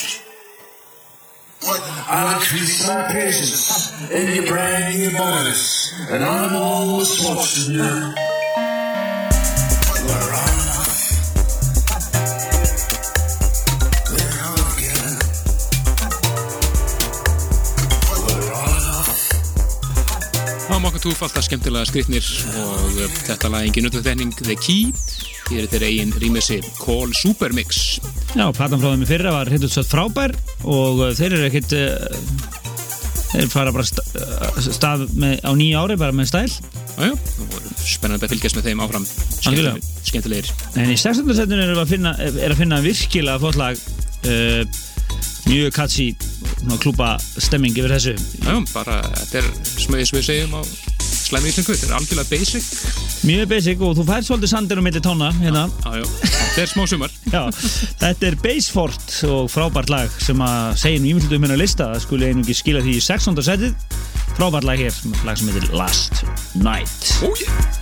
I'll 2.06 2.36
increase 2.36 2.86
my 2.86 3.10
patience 3.10 3.90
in 4.08 4.36
your 4.36 4.46
brand 4.46 4.96
new 4.96 5.10
bonus, 5.18 5.92
and 6.10 6.22
I'm 6.22 6.54
always 6.54 7.10
watching 7.26 7.74
you. 7.74 7.82
We're 10.06 10.30
on. 10.30 10.50
Það 20.70 20.76
var 20.76 20.80
mokka 20.86 21.00
túf, 21.02 21.18
alltaf 21.18 21.44
skemmtilega 21.50 21.82
skrifnir 21.90 22.26
og 22.62 22.94
þetta 23.26 23.50
lag 23.50 23.66
engin 23.66 23.90
undanþekning 23.90 24.30
The 24.38 24.54
Key 24.54 24.94
hér 25.50 25.64
er 25.66 25.70
þeirra 25.72 25.88
eigin 25.90 26.12
rýmessi 26.22 26.60
Call 26.80 27.12
Super 27.18 27.52
Mix 27.56 27.98
Já, 28.36 28.46
platan 28.54 28.78
frá 28.80 28.92
þeim 28.92 29.04
í 29.04 29.08
fyrra 29.10 29.32
var 29.34 29.50
hittu 29.50 29.68
svo 29.70 29.82
frábær 29.86 30.34
og 30.62 31.00
uh, 31.02 31.12
þeir 31.18 31.34
eru 31.38 31.48
ekkit 31.48 31.74
uh, 31.74 32.50
þeir 33.32 33.48
fara 33.52 33.72
bara 33.74 33.86
sta- 33.86 34.04
uh, 34.18 34.60
stað 34.70 35.06
með, 35.18 35.40
á 35.46 35.50
nýja 35.58 35.82
ári 35.84 35.96
bara 36.00 36.14
með 36.14 36.30
stæl. 36.32 36.46
Jájá, 37.00 37.14
það 37.14 37.50
voru 37.54 37.72
spennandi 37.80 38.26
að 38.26 38.32
fylgjast 38.34 38.58
með 38.58 38.68
þeim 38.68 38.82
áfram. 38.84 39.04
Skemmtilegir, 39.40 40.50
en 40.82 40.90
í 40.92 40.96
16. 40.98 41.34
setinu 41.38 41.62
er 41.64 41.74
að 41.78 41.92
finna, 41.94 42.14
er 42.18 42.50
að 42.54 42.58
finna 42.62 42.80
virkilega 42.84 43.42
flott 43.42 43.58
lag 43.60 43.78
uh, 44.30 44.80
mjög 45.50 45.74
katsi 45.74 46.08
klúpa 46.82 47.14
stemming 47.40 47.78
yfir 47.78 47.94
þessu. 47.96 48.14
Jájá, 48.44 48.58
bara 48.74 49.00
þetta 49.22 49.42
er 49.42 49.50
smöðis 49.86 50.14
við 50.14 50.26
segjum 50.30 50.58
á 50.58 50.62
slæmi 51.30 51.50
íslengu, 51.52 51.74
þetta 51.78 51.90
er 51.92 51.96
algjörlega 52.00 52.30
basic 52.34 52.69
mjög 53.26 53.50
basic 53.50 53.82
og 53.84 53.96
þú 53.98 54.06
fær 54.08 54.24
svolítið 54.26 54.52
sandir 54.52 54.80
um 54.80 54.86
milli 54.86 55.02
tóna 55.04 55.30
hérna. 55.40 55.66
Þetta 55.82 56.62
er 56.62 56.70
smá 56.70 56.86
sumar. 56.90 57.14
Já, 57.34 57.42
þetta 58.00 58.30
er 58.30 58.38
Basefort 58.44 59.18
og 59.28 59.50
frábært 59.52 59.92
lag 59.92 60.16
sem 60.22 60.40
að 60.44 60.80
segja 60.84 61.02
nú 61.02 61.12
ímyndum 61.14 61.46
hérna 61.46 61.60
lista. 61.60 61.90
Það 61.94 62.06
skuli 62.06 62.30
einungi 62.30 62.56
skila 62.56 62.84
því 62.86 62.96
í 62.96 63.04
16. 63.10 63.44
setið. 63.50 64.00
Frábært 64.38 64.68
lag 64.68 64.80
hér, 64.80 65.04
lag 65.28 65.40
sem 65.40 65.52
heitir 65.52 65.70
Last 65.76 66.24
Night. 66.56 67.14
Ó, 67.24 67.32
yeah. 67.34 67.79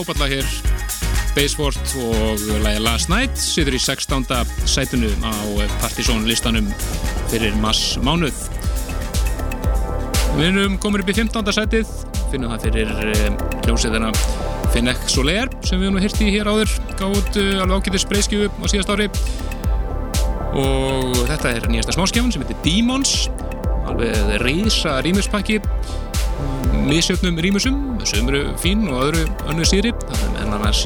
Fráballa 0.00 0.28
hér. 0.28 0.46
Basefort 1.34 1.94
og 2.00 2.38
lagi 2.64 2.80
Last 2.80 3.10
Night 3.10 3.36
situr 3.36 3.74
í 3.76 3.78
16. 3.78 4.24
sætunu 4.64 5.10
á 5.20 5.32
Partizón 5.82 6.24
listanum 6.24 6.70
fyrir 7.28 7.54
mass 7.60 7.98
mánuð. 8.00 8.34
Við 10.38 10.46
erum 10.48 10.78
komin 10.80 11.04
upp 11.04 11.12
í 11.12 11.16
15. 11.18 11.52
sætið. 11.52 11.92
Finnum 12.32 12.54
það 12.54 12.64
fyrir 12.66 12.94
hljómsveitina 13.66 14.12
Finneck 14.72 15.08
Soler 15.10 15.52
sem 15.66 15.80
við 15.82 15.90
erum 15.90 16.00
hirti 16.00 16.32
hér 16.32 16.48
áður. 16.48 16.74
Gátt 16.96 17.36
alveg 17.36 17.76
ágætið 17.76 18.04
spreyskjöfu 18.06 18.50
á 18.56 18.66
síðast 18.72 18.94
ári. 18.94 19.10
Og 20.56 21.26
þetta 21.28 21.56
er 21.58 21.68
nýjasta 21.68 21.98
smáskjáfun 21.98 22.32
sem 22.32 22.46
heitir 22.46 22.62
Demons. 22.64 23.28
Alveg 23.90 24.40
reysa 24.40 25.00
rýmuspakki 25.04 25.60
misjöfnum 26.90 27.38
rýmusum 27.38 27.76
sem 28.04 28.28
eru 28.28 28.50
fín 28.58 28.88
og 28.90 29.04
öðru 29.04 29.26
önnu 29.50 29.66
sýri 29.68 29.89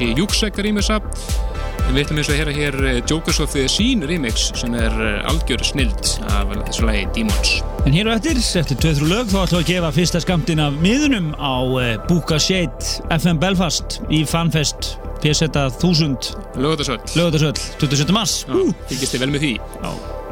í 0.03 0.11
Júksek 0.17 0.57
rýmusa 0.63 0.97
en 1.85 1.93
við 1.93 2.01
ætlum 2.05 2.19
eins 2.19 2.29
og 2.29 2.33
að 2.33 2.39
hera 2.41 2.53
hér 2.55 2.77
eh, 2.89 2.99
Jokers 3.05 3.39
of 3.43 3.53
the 3.53 3.65
Scene 3.69 4.07
remix 4.09 4.49
sem 4.57 4.73
er 4.77 4.93
eh, 5.05 5.29
algjör 5.29 5.63
snild 5.65 6.11
af 6.31 6.51
þessu 6.67 6.87
lagi 6.87 7.05
Demons 7.15 7.55
En 7.85 7.93
hér 7.93 8.09
og 8.09 8.15
eftir, 8.17 8.39
eftir 8.61 8.79
2-3 8.81 9.09
lög, 9.11 9.29
þá 9.29 9.39
ætlum 9.43 9.61
við 9.61 9.63
að 9.63 9.71
gefa 9.73 9.93
fyrsta 9.99 10.21
skamtin 10.23 10.63
af 10.63 10.77
miðunum 10.81 11.31
á 11.37 11.55
uh, 11.61 11.83
Búka 12.09 12.39
Shade 12.41 13.05
FM 13.13 13.39
Belfast 13.43 13.99
í 14.09 14.23
Fanfest 14.25 14.95
PSZ 15.21 15.53
1000 15.53 16.33
Lögðarsöll 16.57 16.99
lögadagsöll 17.13 17.55
27. 17.79 18.13
mars. 18.15 18.41
Fylgist 18.89 19.15
þið 19.15 19.25
vel 19.27 19.33
með 19.35 19.45
því 19.45 19.55
Já. 19.61 20.23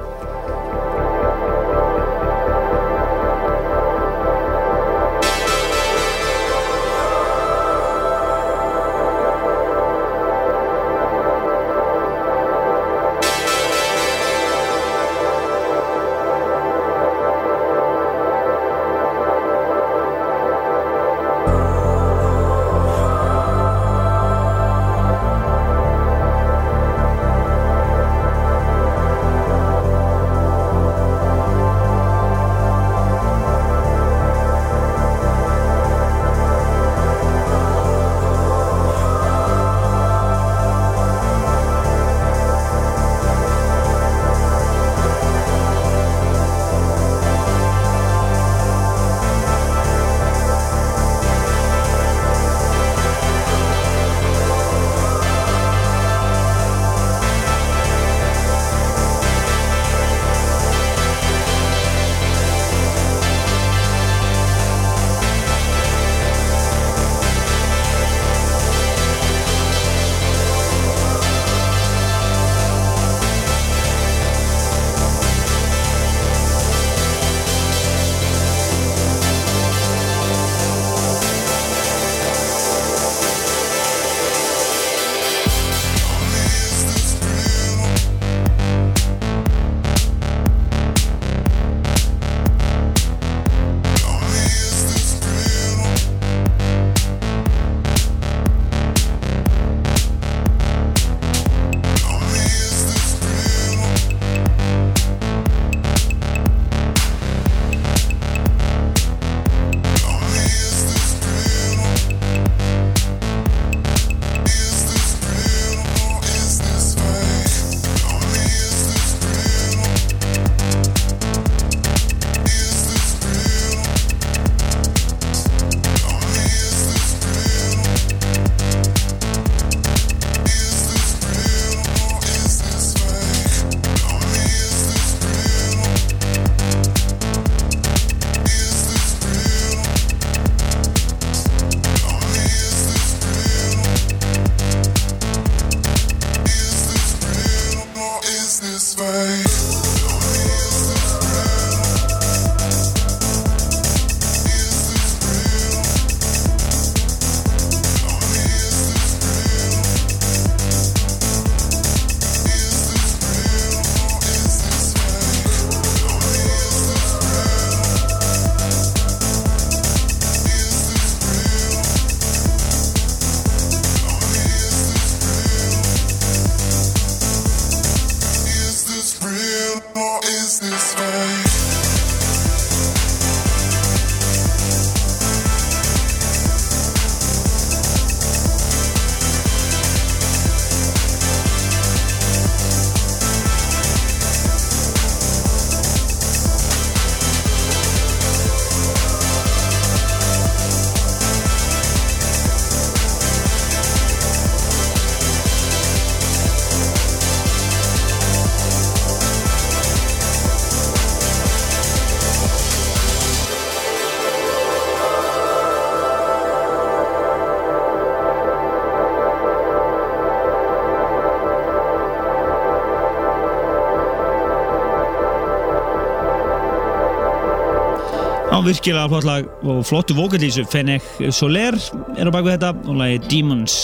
Virkilega 228.67 229.09
flott 229.11 229.27
lag 229.27 229.47
og 229.67 229.83
flottu 229.87 230.15
vokallísu 230.17 230.63
Fennec 230.71 231.05
Soler 231.35 231.75
er 232.17 232.29
á 232.29 232.31
baku 232.33 232.51
þetta 232.51 232.71
og 232.85 232.97
lagi 232.99 233.19
Demons 233.31 233.75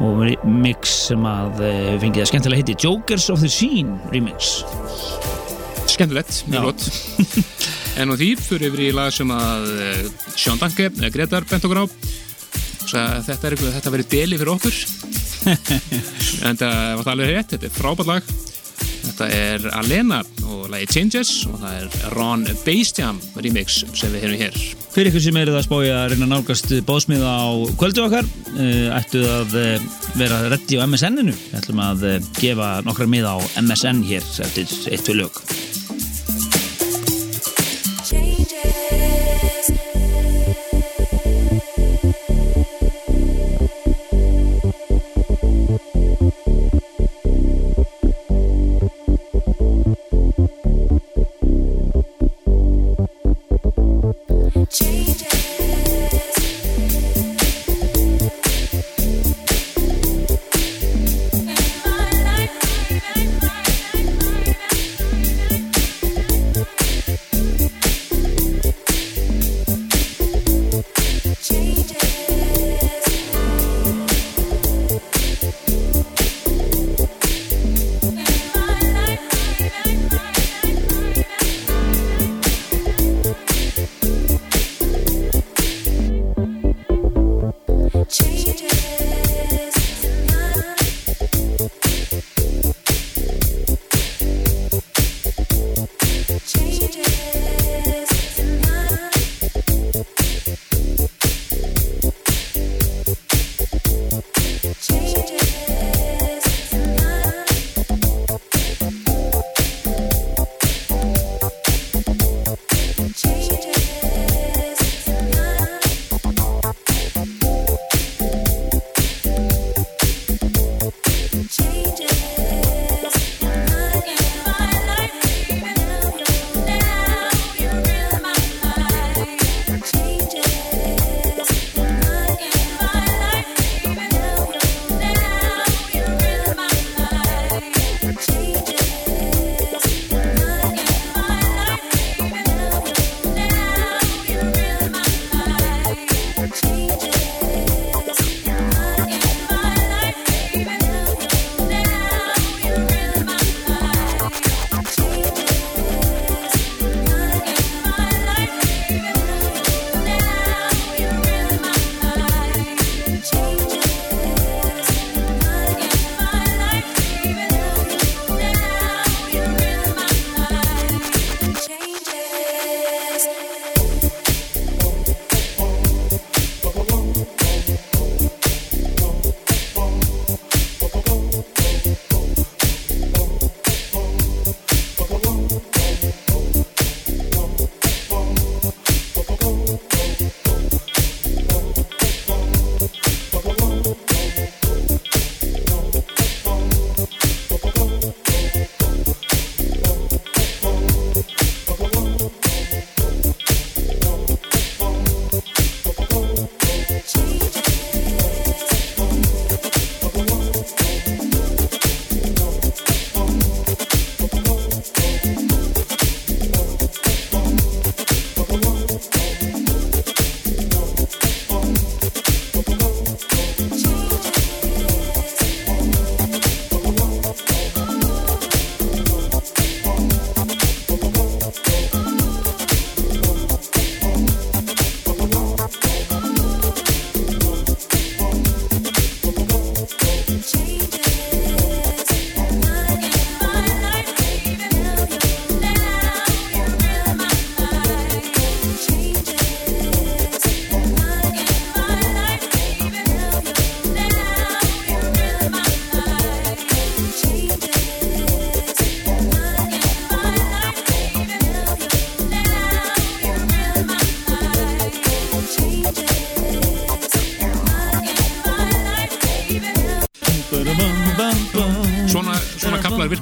og 0.00 0.22
mix 0.48 0.94
sem 1.10 1.24
að 1.28 1.60
eh, 1.66 1.94
fengið 2.00 2.24
að 2.24 2.30
skemmtilega 2.30 2.62
hitti 2.62 2.76
Jokers 2.86 3.28
of 3.32 3.42
the 3.42 3.50
Scene 3.52 3.98
remix. 4.12 4.62
Skemmtilegt, 5.90 6.44
mjög 6.48 6.70
gott 6.70 6.86
En 8.00 8.08
á 8.08 8.14
því 8.16 8.30
fyrir 8.40 8.70
yfir 8.70 8.84
í 8.86 8.90
lag 8.96 9.12
sem 9.12 9.32
að 9.34 9.66
eh, 9.84 10.04
Sean 10.36 10.60
Danke, 10.60 10.88
eða 10.88 11.12
Gretar 11.12 11.48
bent 11.50 11.66
okkur 11.68 11.82
á. 11.82 11.86
Hugsa 12.80 13.02
að 13.18 13.26
þetta 13.28 13.46
er 13.48 13.56
eitthvað, 13.56 13.74
þetta 13.76 13.94
verið 13.96 14.12
deli 14.14 14.40
fyrir 14.40 14.54
okkur. 14.56 14.80
En 16.46 16.56
það 16.56 16.78
var 16.96 17.04
það 17.04 17.12
alveg 17.14 17.34
rétt, 17.34 17.52
þetta 17.54 17.68
er 17.68 17.76
frábært 17.76 18.08
lag 18.08 18.32
þetta 19.20 19.36
er 19.36 19.64
Alena 19.76 20.18
og 20.48 20.70
lagi 20.72 20.86
Changes 20.88 21.30
og 21.50 21.58
það 21.60 21.74
er 21.76 22.12
Ron 22.14 22.44
Bassjam 22.64 23.18
remix 23.36 23.82
sem 23.84 24.14
við 24.14 24.24
hefum 24.24 24.40
hér. 24.40 24.56
Fyrir 24.94 25.10
ykkur 25.10 25.24
sem 25.26 25.38
eru 25.40 25.52
það 25.52 25.60
að 25.60 25.66
spója 25.66 25.98
að 25.98 26.14
reyna 26.14 26.28
nálgast 26.30 26.72
bóðsmiða 26.88 27.34
á 27.36 27.48
kvöldu 27.80 28.06
okkar 28.06 28.30
uh, 28.54 28.86
ættu 28.96 29.20
að 29.28 29.58
uh, 29.60 29.88
vera 30.16 30.40
reddi 30.48 30.80
á 30.80 30.86
MSN-inu 30.86 31.36
ætlum 31.58 31.84
að 31.84 32.06
uh, 32.08 32.30
gefa 32.40 32.70
nokkra 32.86 33.10
miða 33.12 33.36
á 33.36 33.38
MSN 33.60 34.00
hér 34.08 34.24
eftir 34.46 34.72
eitt 34.88 35.04
fyrir 35.04 35.26
lög 35.26 35.42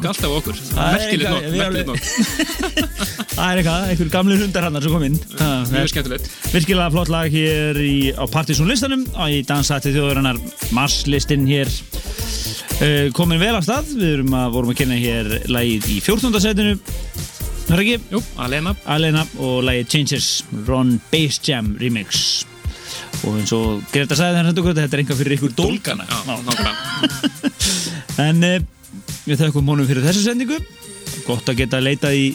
virka 0.08 0.28
alltaf 0.28 0.30
okkur. 0.38 0.56
Er 0.76 0.94
Merkilegt 0.96 1.88
nóg 1.88 1.98
Það 3.38 3.50
er 3.52 3.60
eitthvað, 3.60 3.84
einhver 3.92 4.10
gamli 4.12 4.38
hundar 4.40 4.66
hann 4.66 4.80
sem 4.82 4.92
kom 4.92 5.04
inn. 5.06 5.18
Mjög 5.72 5.90
skemmtilegt. 5.92 6.30
Virkilega 6.52 6.90
flott 6.94 7.12
lag 7.12 7.32
hér 7.32 7.78
í, 7.82 8.10
á 8.16 8.24
Partiðsson 8.30 8.68
listanum 8.70 9.04
í 9.28 9.42
dansætti 9.46 9.92
þjóðurinnar 9.94 10.40
Mars-listin 10.74 11.46
hér 11.48 11.70
uh, 11.70 13.08
komin 13.16 13.40
vel 13.42 13.54
af 13.58 13.66
stað. 13.66 13.92
Við 13.94 14.14
erum 14.16 14.36
að, 14.38 14.52
vorum 14.56 14.74
að 14.74 14.80
kynna 14.82 14.98
hér 14.98 15.32
lagið 15.52 15.90
í 15.94 15.98
14. 16.02 16.40
setinu. 16.42 16.76
Er 17.68 17.82
ekki? 17.84 17.98
Jú, 18.14 18.22
Alena. 18.40 18.74
Alena 18.88 19.26
og 19.44 19.60
lagið 19.68 19.92
Changes 19.92 20.30
Ron 20.66 20.96
Bass 21.12 21.42
Jam 21.46 21.74
remix. 21.80 22.46
Og 23.26 23.38
eins 23.40 23.52
og 23.54 23.84
Greta 23.92 24.16
sagði 24.18 24.40
þennan 24.40 24.74
þetta 24.78 24.96
er 24.96 25.04
enga 25.04 25.18
fyrir 25.18 25.38
ykkur 25.38 25.54
dólgana. 25.58 26.08
Já, 26.08 26.18
nákvæmlega. 26.26 26.74
En 28.18 28.42
uh, 28.42 28.56
við 29.28 29.42
þakkum 29.44 29.72
honum 29.74 29.88
fyrir 29.88 30.06
þessa 30.06 30.24
sendingu 30.26 30.60
gott 31.26 31.50
að 31.50 31.60
geta 31.62 31.80
leitað 31.82 32.16
í 32.18 32.28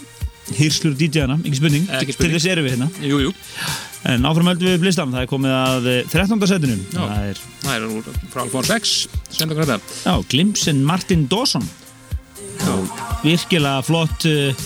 hýrslur 0.57 0.95
DJ-ana, 0.99 1.37
ekki 1.39 1.59
spurning, 1.59 1.87
til 1.87 2.31
þess 2.35 2.47
erum 2.51 2.65
við 2.67 2.75
hérna 2.75 2.89
Jú, 2.99 3.21
jú 3.29 3.33
En 4.03 4.25
áfram 4.27 4.49
höldum 4.51 4.67
við 4.67 4.73
upp 4.77 4.83
listan, 4.83 5.13
það 5.15 5.23
er 5.23 5.29
komið 5.31 5.53
að 5.55 5.85
eh, 5.87 5.99
13. 6.11 6.41
setinu. 6.51 6.73
Já. 6.91 6.99
Það 6.99 7.27
er, 7.29 7.37
Það 7.61 7.75
er 7.75 7.85
úr 7.87 8.09
frá 8.33 8.41
Alphonse 8.43 8.77
X, 8.81 8.91
sem 9.31 9.47
það 9.47 9.59
græða. 9.61 9.77
já, 10.03 10.13
Glimpsin 10.33 10.81
Martin 10.83 11.23
Dawson. 11.31 11.69
Og 12.67 12.99
virkilega 13.23 13.85
flott 13.87 14.27
uh, 14.27 14.65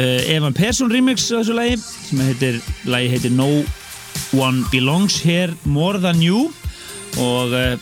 Evan 0.00 0.56
Persson 0.56 0.88
remix 0.92 1.28
á 1.28 1.36
þessu 1.42 1.58
lagi, 1.58 1.76
sem 1.76 2.24
heitir, 2.24 2.56
lagi 2.88 3.12
heitir 3.12 3.36
No 3.36 3.50
One 4.32 4.64
Belongs 4.72 5.20
Here 5.20 5.52
More 5.68 6.00
Than 6.00 6.24
You. 6.24 6.48
Og 7.20 7.52
uh, 7.52 7.76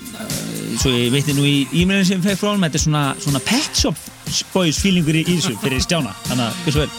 svo 0.80 0.92
ég 0.94 1.12
veitir 1.14 1.36
nú 1.36 1.44
í 1.46 1.66
e-mailin 1.72 2.06
sem 2.08 2.20
ég 2.20 2.26
fekk 2.30 2.40
frá 2.40 2.52
hann, 2.52 2.64
þetta 2.66 2.80
er 2.80 2.84
svona, 2.86 3.04
svona 3.24 3.42
Pet 3.46 3.82
Shop 3.82 4.08
Boys 4.52 4.80
feelingur 4.80 5.18
í, 5.18 5.26
í 5.26 5.36
þessu 5.36 5.58
fyrir 5.60 5.82
stjána. 5.84 6.14
Þannig 6.28 6.46
að, 6.46 6.64
hversu 6.64 6.84
vel. 6.84 6.90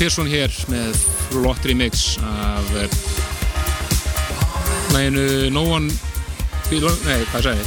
Persson 0.06 0.28
hér 0.30 0.54
með 0.70 1.00
flott 1.32 1.64
remix 1.66 2.02
af 2.22 2.68
eh, 2.78 2.92
læginu 4.94 5.24
No 5.50 5.64
One 5.74 5.88
nei, 6.70 7.24
hvað 7.32 7.48
sagði? 7.48 7.64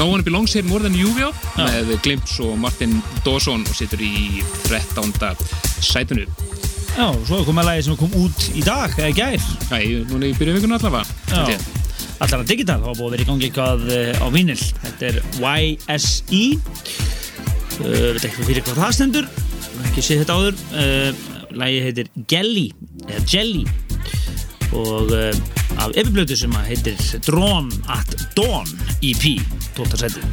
No 0.00 0.08
One 0.10 0.26
Belongs 0.26 0.56
Here 0.56 0.66
More 0.66 0.82
Than 0.82 0.96
You 0.98 1.12
já, 1.14 1.28
með 1.60 1.92
Glimps 2.02 2.40
og 2.42 2.56
Martin 2.58 2.96
Dawson 3.22 3.62
og 3.62 3.78
situr 3.78 4.02
í 4.02 4.42
13. 4.66 5.14
sætinu. 5.78 6.24
Já, 6.96 7.06
svo 7.28 7.38
komið 7.46 7.62
að 7.62 7.68
lagi 7.70 7.86
sem 7.86 8.00
kom 8.00 8.18
út 8.18 8.48
í 8.50 8.64
dag, 8.66 8.98
eða 8.98 9.12
gær. 9.20 9.46
Æ, 9.70 9.78
núna 10.10 10.26
í 10.26 10.34
byrjum 10.40 10.58
vikuna 10.58 10.80
allavega. 10.80 11.06
að 12.40 12.50
digital, 12.50 12.80
þá 12.82 12.90
búið 12.90 13.06
að 13.06 13.14
vera 13.14 13.26
í 13.28 13.30
gangi 13.30 13.48
eitthvað 13.52 13.86
eh, 13.94 14.10
á 14.18 14.26
vinyl. 14.34 14.58
Þetta 14.82 15.12
er 15.12 15.22
YSE, 15.38 16.42
uh, 17.78 18.12
veit 18.18 18.26
ekki 18.26 18.50
fyrir 18.50 18.66
hvað 18.66 18.82
það 18.82 18.98
stendur, 18.98 19.32
ekki 19.86 20.02
sé 20.10 20.18
þetta 20.24 20.40
áður. 20.42 21.25
Lagi 21.56 21.80
heitir 21.80 22.08
Jelly, 22.28 22.66
eða 23.08 23.22
Jelly, 23.32 23.62
og 24.76 25.12
uh, 25.14 25.30
af 25.80 25.94
epiblötu 25.96 26.36
sem 26.36 26.52
heitir 26.66 27.00
Drawn 27.24 27.70
at 27.92 28.16
Dawn 28.36 28.68
EP, 29.00 29.24
12. 29.76 29.96
seti. 30.04 30.25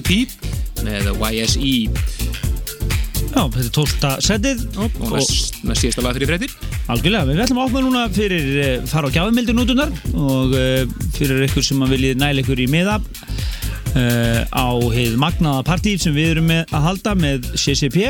EP 0.00 0.12
með 0.86 1.12
YSE 1.30 1.76
Já, 3.36 3.42
þetta 3.52 3.60
er 3.60 3.72
tólta 3.74 4.10
setið. 4.24 4.62
Og 4.80 4.94
næst, 5.12 5.58
næst 5.66 5.84
síðasta 5.84 6.04
lag 6.04 6.16
fyrir 6.16 6.30
fréttir. 6.30 6.54
Algjörlega, 6.92 7.28
við 7.28 7.42
ætlum 7.44 7.60
að 7.60 7.68
opna 7.68 7.82
núna 7.84 8.04
fyrir 8.14 8.46
uh, 8.54 8.86
fara 8.88 9.10
á 9.12 9.14
gjafumildur 9.16 9.58
nútunar 9.58 9.92
og 10.14 10.56
uh, 10.56 10.86
fyrir 11.16 11.44
ykkur 11.44 11.66
sem 11.66 11.84
viljið 11.90 12.20
næla 12.22 12.44
ykkur 12.44 12.62
í 12.64 12.68
miða 12.72 12.96
uh, 12.96 14.40
á 14.48 14.68
heið 14.94 15.18
magnaða 15.20 15.66
partí 15.68 15.96
sem 16.00 16.16
við 16.16 16.36
erum 16.36 16.48
með 16.48 16.72
að 16.72 16.88
halda 16.88 17.16
með 17.26 17.50
CCP 17.60 18.08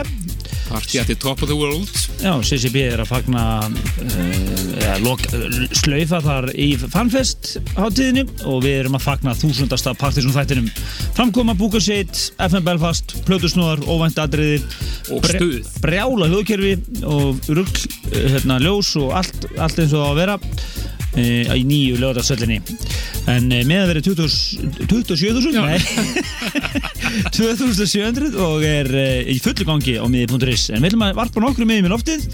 Party 0.67 0.99
at 0.99 1.07
the 1.07 1.15
top 1.15 1.43
of 1.43 1.49
the 1.49 1.57
world. 1.57 1.91
Já, 2.23 2.33
CCP 2.43 2.81
er 2.91 3.03
að 3.03 3.11
fagna 3.11 3.43
uh, 3.67 4.97
lok, 5.03 5.23
slaufa 5.79 6.21
þar 6.25 6.51
í 6.55 6.73
fanfest 6.81 7.57
hátíðinu 7.77 8.27
og 8.47 8.65
við 8.65 8.81
erum 8.83 8.99
að 8.99 9.07
fagna 9.07 9.35
þúsundasta 9.39 9.95
partysum 9.99 10.35
þættinum 10.35 10.71
framkoma, 11.27 11.55
búkaseit, 11.59 12.33
FM 12.39 12.63
Belfast 12.63 13.17
plötusnúðar, 13.27 13.81
óvænt 13.91 14.19
atriði 14.23 14.61
Og 15.11 15.25
stuð. 15.27 15.67
brjála 15.83 16.29
hljóðkerfi 16.31 16.77
og 17.03 17.41
rugg, 17.51 17.81
hérna, 18.13 18.61
ljós 18.63 18.93
og 19.01 19.11
allt, 19.19 19.49
allt 19.59 19.81
eins 19.83 19.91
og 19.95 20.05
það 20.05 20.13
að 20.13 20.21
vera 20.21 20.37
uh, 20.39 21.57
í 21.57 21.65
nýju 21.67 21.99
lögadagsöllinni 21.99 22.61
en 23.27 23.49
uh, 23.51 23.63
með 23.67 23.81
að 23.83 23.91
vera 23.91 24.05
27.000 24.07 25.67
nei 25.67 25.81
2700 27.37 28.37
og 28.43 28.65
er 28.67 28.91
uh, 28.93 29.31
í 29.35 29.39
fullu 29.43 29.67
gangi 29.67 29.97
á 29.99 30.07
miði.is 30.11 30.69
en 30.71 30.83
við 30.85 30.93
ætlum 30.93 31.07
að 31.09 31.19
varpa 31.19 31.43
nokkru 31.43 31.67
miðum 31.69 31.89
í 31.89 31.93
loftið 31.95 32.27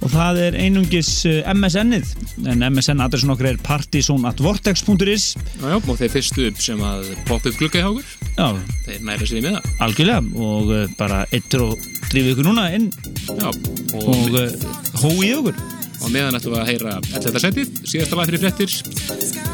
og 0.00 0.12
það 0.14 0.42
er 0.46 0.58
einungis 0.64 1.12
MSN-ið 1.52 2.14
en 2.48 2.64
MSN 2.70 3.04
adressun 3.04 3.34
okkur 3.34 3.52
er 3.52 3.60
partysonatvortex.is 3.66 5.28
Já, 5.36 5.76
og 5.76 5.94
þeir 6.00 6.14
fyrstu 6.16 6.48
upp 6.52 6.64
sem 6.64 6.80
að 6.84 7.12
poppa 7.28 7.52
upp 7.52 7.60
glugga 7.60 7.84
hjá 7.84 7.90
okkur 7.92 8.17
Já, 8.38 8.52
þeir 8.84 9.00
næra 9.02 9.26
sér 9.26 9.40
í 9.40 9.42
miða 9.42 9.60
algjörlega 9.82 10.44
og 10.46 10.68
uh, 10.70 10.84
bara 10.98 11.24
eittur 11.34 11.64
og 11.64 11.88
drífið 12.08 12.36
ykkur 12.36 12.46
núna 12.46 12.68
inn. 12.76 12.86
Já, 13.26 13.48
og, 13.50 14.12
og 14.14 14.38
uh, 14.38 14.68
hóið 15.02 15.32
okkur 15.40 15.58
og 15.98 16.12
meðan 16.14 16.38
ætlum 16.38 16.54
við 16.54 16.60
að 16.60 16.68
heyra 16.70 16.92
11. 17.18 17.40
setið, 17.42 17.72
síðasta 17.82 18.18
lag 18.18 18.30
fyrir 18.30 18.44
fréttir. 18.44 18.76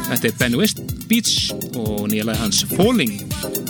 Þetta 0.05 0.29
er 0.29 0.35
Ben 0.37 0.57
West 0.59 0.83
Beats 1.09 1.49
og 1.73 2.05
nýja 2.11 2.27
lag 2.29 2.37
hans 2.43 2.61
Falling 2.75 3.15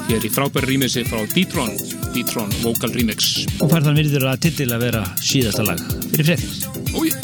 hér 0.09 0.27
í 0.27 0.31
frábæri 0.31 0.73
rýmisi 0.73 1.05
frá 1.07 1.23
D-Tron 1.31 1.71
D-Tron 2.11 2.51
Vocal 2.65 2.91
Remix. 2.95 3.45
Og 3.63 3.71
fær 3.71 3.87
þann 3.87 4.01
virður 4.01 4.27
að 4.33 4.43
titil 4.49 4.73
að 4.75 4.89
vera 4.89 5.05
síðasta 5.23 5.63
lag 5.67 5.79
fyrir 6.11 6.33
fréttir. 6.33 6.59
Új, 6.95 7.15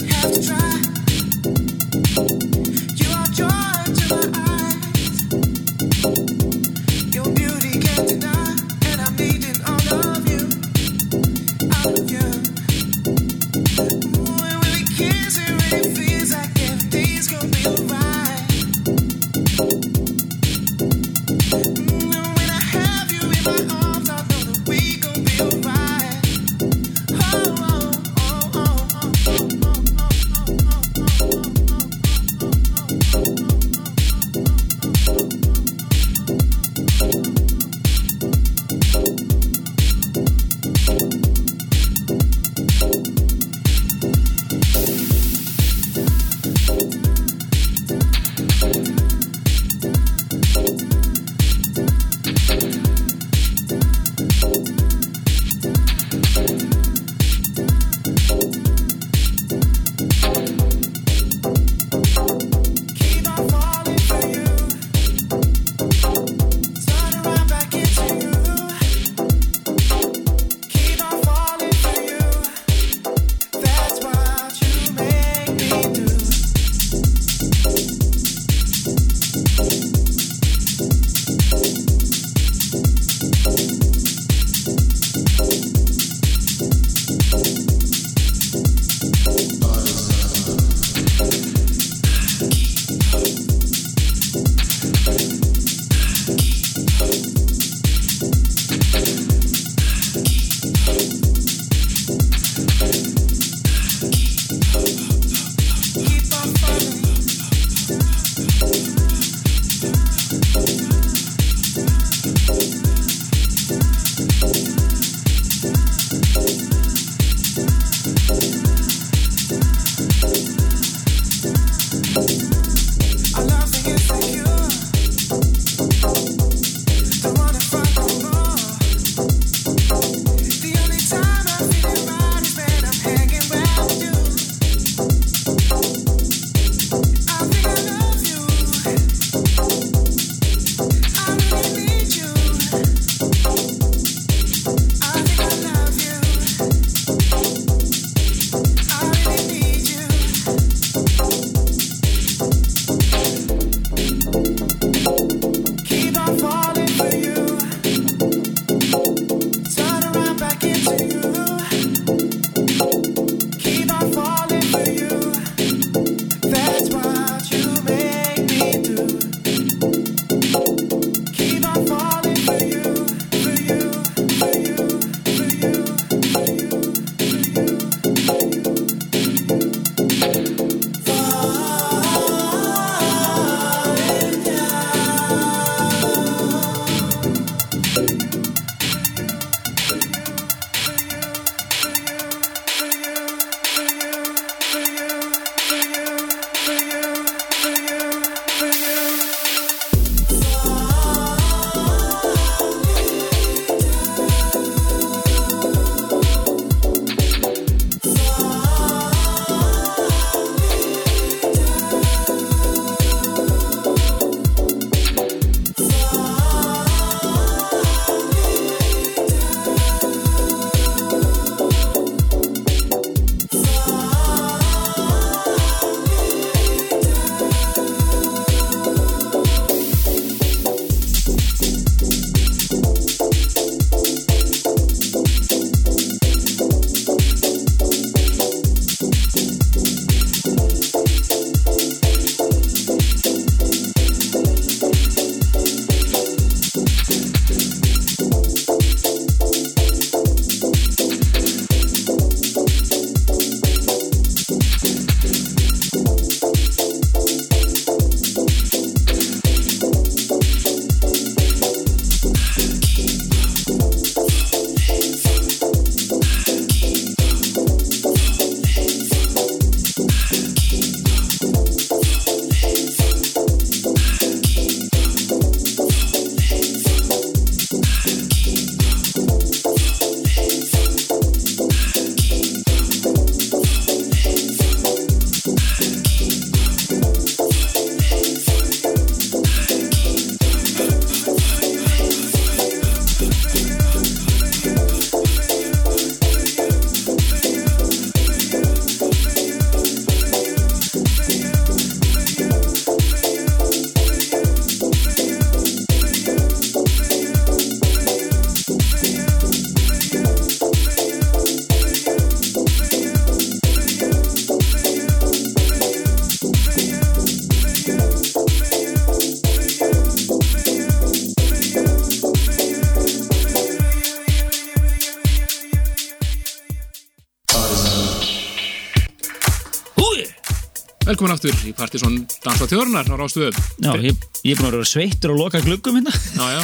Velkomin 331.22 331.38
aftur 331.38 331.66
í 331.70 331.72
Partisón 331.78 332.14
Dansa 332.42 332.66
Tjörnar 332.66 333.06
á 333.06 333.14
Rástöðu. 333.14 333.52
Já, 333.78 333.92
ég, 334.02 334.24
ég 334.42 334.56
er 334.56 334.58
búin 334.58 334.72
að 334.72 334.80
vera 334.80 334.88
sveittur 334.90 335.34
og 335.36 335.38
loka 335.38 335.60
gluggum 335.62 336.00
hérna. 336.00 336.14
Já, 336.34 336.48
já, 336.56 336.62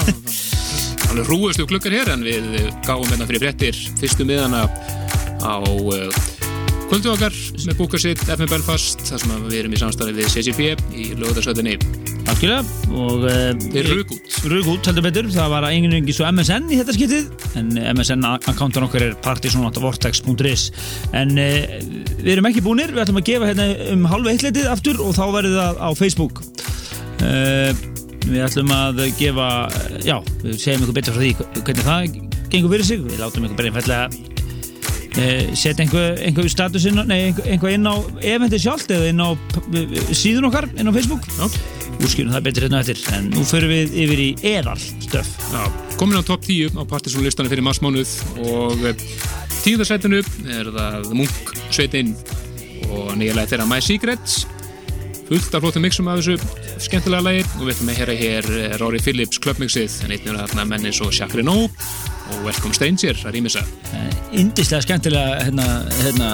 alveg 1.12 1.30
hrúustu 1.30 1.68
klukkar 1.70 1.94
hér 1.94 2.10
en 2.16 2.26
við 2.26 2.48
gáum 2.88 3.06
hérna 3.06 3.28
fyrir 3.30 3.44
fréttir 3.44 3.78
fyrstu 4.02 4.26
miðana 4.26 4.64
á 5.46 5.62
uh, 5.62 6.10
kvöldu 6.88 7.14
okkar 7.14 7.38
með 7.68 7.78
búkarsitt 7.84 8.26
FM 8.26 8.50
Belfast 8.50 9.06
þar 9.06 9.22
sem 9.28 9.38
að 9.38 9.46
við 9.52 9.60
erum 9.60 9.78
í 9.78 9.84
samstarfi 9.84 10.18
við 10.18 10.34
CCP 10.34 10.74
í 10.90 11.08
lögðarsöðinni. 11.22 11.78
Algjörlega. 12.28 12.64
Og... 12.92 13.28
Uh, 13.30 13.54
Þeir 13.72 13.92
rúk 13.94 14.14
út. 14.18 14.38
Rúk 14.52 14.72
út, 14.74 14.90
heldur 14.90 15.06
betur. 15.06 15.30
Það 15.32 15.54
var 15.54 15.68
enginn 15.70 15.96
engi 16.00 16.16
svo 16.16 16.28
MSN 16.32 16.72
í 16.74 16.80
þetta 16.82 16.96
skiptið. 16.98 17.30
En 17.62 17.70
MSN-akkántan 17.94 18.88
okkar 18.88 19.06
er 19.06 19.16
partysonatavortex.is 19.24 20.68
En 21.16 21.38
uh, 21.40 21.78
við 22.28 22.34
erum 22.36 22.50
ekki 22.52 22.64
búnir. 22.68 22.92
Við 22.92 23.06
ætlum 23.06 23.22
að 23.24 23.28
gefa 23.32 23.50
hérna 23.54 23.68
um 23.96 24.06
halva 24.12 24.34
eitleitið 24.36 24.68
aftur 24.76 25.00
og 25.08 25.16
þá 25.16 25.24
verður 25.40 25.58
það 25.62 25.80
á 25.80 25.90
Facebook. 25.98 26.44
Uh, 27.24 27.72
við 28.28 28.42
ætlum 28.44 28.74
að 28.76 29.04
gefa, 29.18 29.50
já, 30.04 30.18
við 30.44 30.58
segjum 30.62 30.84
ykkur 30.86 30.98
betur 31.00 31.16
frá 31.16 31.24
því 31.24 31.36
hvernig 31.64 31.86
það 31.88 32.18
gengur 32.52 32.74
fyrir 32.76 32.90
sig. 32.92 33.06
Við 33.08 33.22
látum 33.24 33.48
ykkur 33.48 33.62
bara 33.64 33.72
einfallega 33.74 34.34
Uh, 35.18 35.48
setja 35.58 35.82
einhver, 35.82 36.20
einhver 36.22 36.46
status 36.52 36.84
inn 36.86 37.00
á, 37.02 37.04
nei, 37.10 37.32
einhver, 37.50 37.72
inn 37.74 37.88
á 37.90 37.98
eventi 38.22 38.60
sjálft 38.62 38.92
eða 38.94 39.08
inn 39.10 39.18
á 39.24 39.34
p- 39.50 39.88
síðun 40.14 40.46
okkar 40.52 40.68
inn 40.78 40.86
á 40.86 40.94
Facebook 40.94 41.24
Já. 41.40 41.48
úrskýrum 42.06 42.36
það 42.36 42.44
betur 42.46 42.66
hérna 42.68 42.84
eftir 42.84 43.02
en 43.18 43.32
nú 43.34 43.42
förum 43.50 43.72
við 43.74 43.96
yfir 44.04 44.22
í 44.22 44.28
eðal 44.52 44.78
stöf 44.78 45.32
Já, 45.50 45.64
komin 45.98 46.22
á 46.22 46.28
topp 46.28 46.46
10 46.46 46.78
á 46.78 46.86
Partisón 46.86 47.26
listanum 47.26 47.50
fyrir 47.50 47.66
marsmánuð 47.66 48.14
og 48.46 48.86
tíðarsætinu 49.64 50.22
er 50.54 50.70
það 50.78 51.10
Munk 51.18 51.47
sveitin 51.78 52.14
og 52.90 53.16
nýjalega 53.20 53.52
þeirra 53.52 53.68
My 53.70 53.82
Secrets. 53.84 54.46
Fullt 55.28 55.56
af 55.58 55.64
flottum 55.64 55.84
mixum 55.84 56.08
af 56.08 56.22
þessu 56.22 56.38
skemmtilega 56.82 57.26
lagi. 57.26 57.46
Og 57.60 57.66
við 57.68 57.74
ætlum 57.76 57.92
að 57.92 58.00
heyra 58.02 58.18
hér 58.22 58.50
eh, 58.58 58.76
Rory 58.82 59.02
Phillips 59.04 59.42
klubbmixið 59.44 60.02
en 60.06 60.16
einnig 60.16 60.32
er 60.32 60.42
þarna 60.46 60.68
menni 60.72 60.94
svo 60.96 61.12
Chakri 61.12 61.46
No 61.46 61.58
og 61.68 62.42
Welcome 62.48 62.76
Stranger 62.78 63.20
að 63.28 63.38
rýmisa. 63.38 63.64
Indislega 64.32 64.84
skemmtilega 64.88 65.40
hérna, 65.48 65.70
hérna, 66.02 66.34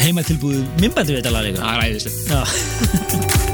heimatilbúið 0.00 0.62
minnbætti 0.80 1.16
við 1.16 1.22
þetta 1.24 1.48
líka. 1.48 1.64
Það 1.64 1.74
er 1.74 1.90
æðislegt 1.90 3.50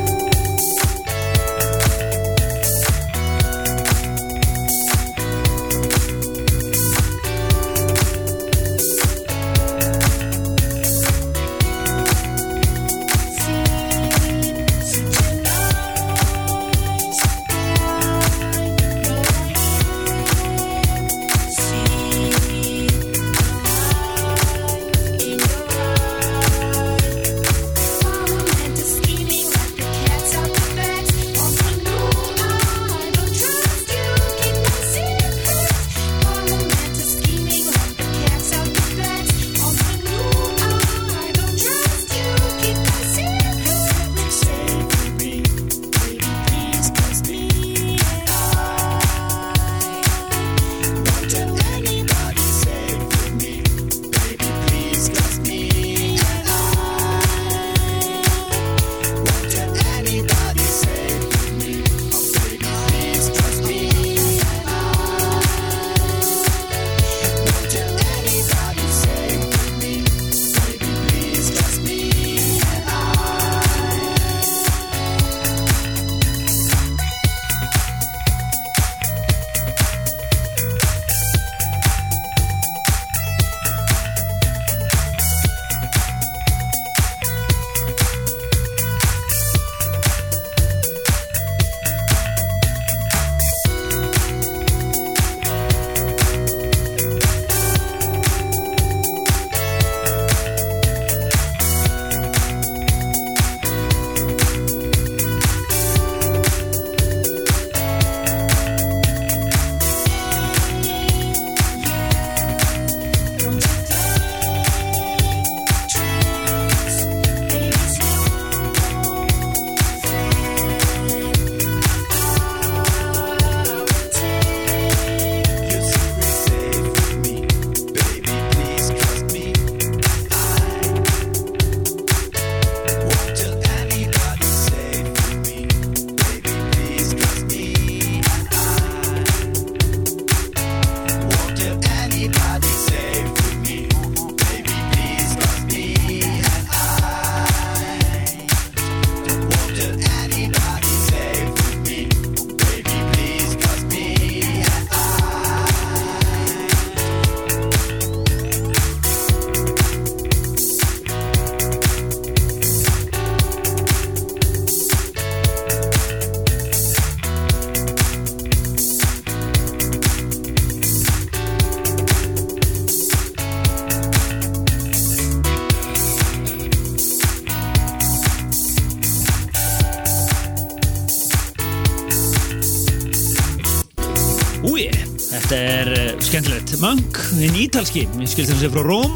Hinn 187.31 187.57
ítalski, 187.63 188.07
ég 188.19 188.31
skilst 188.31 188.51
þess 188.51 188.67
að 188.67 188.75
frá 188.75 188.83
Róm. 188.87 189.13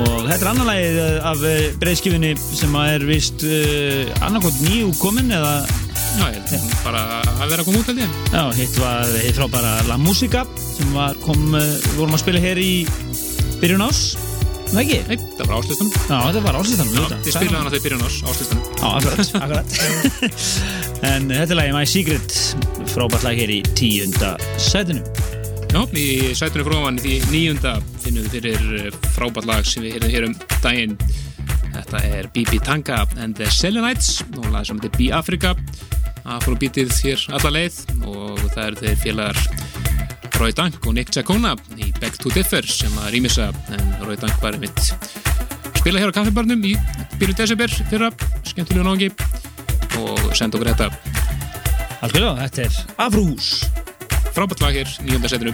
Og 0.00 0.24
þetta 0.26 0.38
er 0.40 0.48
annar 0.50 0.66
lagið 0.68 0.96
uh, 1.02 1.28
af 1.30 1.44
uh, 1.46 1.52
breyðskifinni 1.82 2.30
sem 2.38 2.74
að 2.78 2.90
er 2.94 3.04
vist 3.08 3.44
uh, 3.46 4.24
annarkot 4.26 4.58
nýjú 4.64 4.90
komin 5.00 5.30
eða, 5.34 5.52
Já, 6.10 6.24
ég 6.34 6.48
held 6.50 6.72
bara 6.82 7.02
að 7.22 7.52
vera 7.52 7.62
að 7.62 7.68
koma 7.68 7.80
út 7.82 7.90
held 7.90 8.00
ég. 8.02 8.16
Já, 8.34 8.42
hitt 8.58 8.78
var 8.82 9.12
hitt 9.22 9.36
frábæra 9.38 9.74
La 9.86 9.98
Musica 10.00 10.42
sem 10.64 10.90
var, 10.96 11.18
kom, 11.22 11.54
uh, 11.54 11.62
vorum 11.98 12.18
að 12.18 12.22
spila 12.24 12.42
hér 12.42 12.60
í 12.62 12.72
byrjun 13.62 13.86
ás, 13.86 14.02
það 14.72 14.82
ekki? 14.84 15.00
Nei, 15.06 15.18
það 15.38 15.44
var 15.52 15.56
áslistanum. 15.60 15.94
Já, 16.02 16.16
þetta 16.18 16.44
var 16.48 16.60
áslistanum 16.60 16.94
Já, 16.98 17.04
ég 17.14 17.34
spilaði 17.36 17.58
hana 17.60 17.74
þegar 17.74 17.86
byrjun 17.86 18.06
ás, 18.08 18.20
áslistanum. 18.34 18.70
Já, 18.74 18.86
akkurat, 18.90 19.34
akkurat. 19.44 19.68
En 21.14 21.30
þetta 21.30 21.50
er 21.54 21.60
lagið 21.62 21.76
My 21.78 21.86
Secret 21.94 22.40
frábært 22.90 23.28
lag 23.28 23.38
hér 23.38 23.54
í 23.54 23.60
tíunda 23.78 24.34
sætinu 24.58 25.06
Já, 25.70 25.84
í 25.94 26.32
sætunum 26.34 26.66
fróðan 26.66 26.96
í 27.06 27.20
nýjunda 27.30 27.76
finnum 28.02 28.24
við 28.26 28.32
fyrir 28.34 28.96
frábært 29.14 29.46
lag 29.46 29.66
sem 29.68 29.84
við 29.84 29.94
heyrðum 29.94 30.10
hér 30.14 30.26
um 30.26 30.32
daginn. 30.64 30.96
Þetta 31.70 32.00
er 32.08 32.28
BB 32.34 32.58
Tanga 32.66 33.04
and 33.22 33.38
the 33.38 33.46
Selenites 33.54 34.24
og 34.34 34.48
lag 34.50 34.66
sem 34.66 34.80
heitir 34.80 34.96
B-Africa 34.98 35.54
Afrobeatið 36.26 36.90
hér 37.04 37.22
alla 37.38 37.52
leið 37.54 37.78
og 38.02 38.40
það 38.52 38.64
eru 38.64 38.80
þeir 38.80 38.98
félagar 39.04 39.38
Roy 40.40 40.54
Dank 40.56 40.86
og 40.86 40.96
Nick 40.96 41.14
Giacona 41.14 41.54
í 41.78 41.92
Back 42.00 42.18
to 42.18 42.32
Differ 42.34 42.66
sem 42.66 42.96
að 43.00 43.14
rýmisa 43.14 43.50
en 43.70 43.92
Roy 44.02 44.18
Dank 44.20 44.42
var 44.42 44.58
einmitt 44.58 44.82
spila 45.80 46.02
hér 46.02 46.10
á 46.10 46.16
kaffibarnum 46.18 46.64
í 46.66 46.74
byrjun 47.20 47.38
desember 47.38 47.76
fyrra, 47.92 48.10
skemmtilegu 48.48 48.84
nági 48.84 49.12
og 50.00 50.34
senda 50.34 50.58
okkur 50.58 50.72
þetta. 50.72 50.90
Algjörlega, 52.00 52.48
þetta 52.48 52.66
er 52.66 52.82
Afrúhús 53.06 53.54
frábært 54.40 54.62
lag 54.64 54.72
hér, 54.72 54.88
nýjönda 55.04 55.28
setinu 55.28 55.52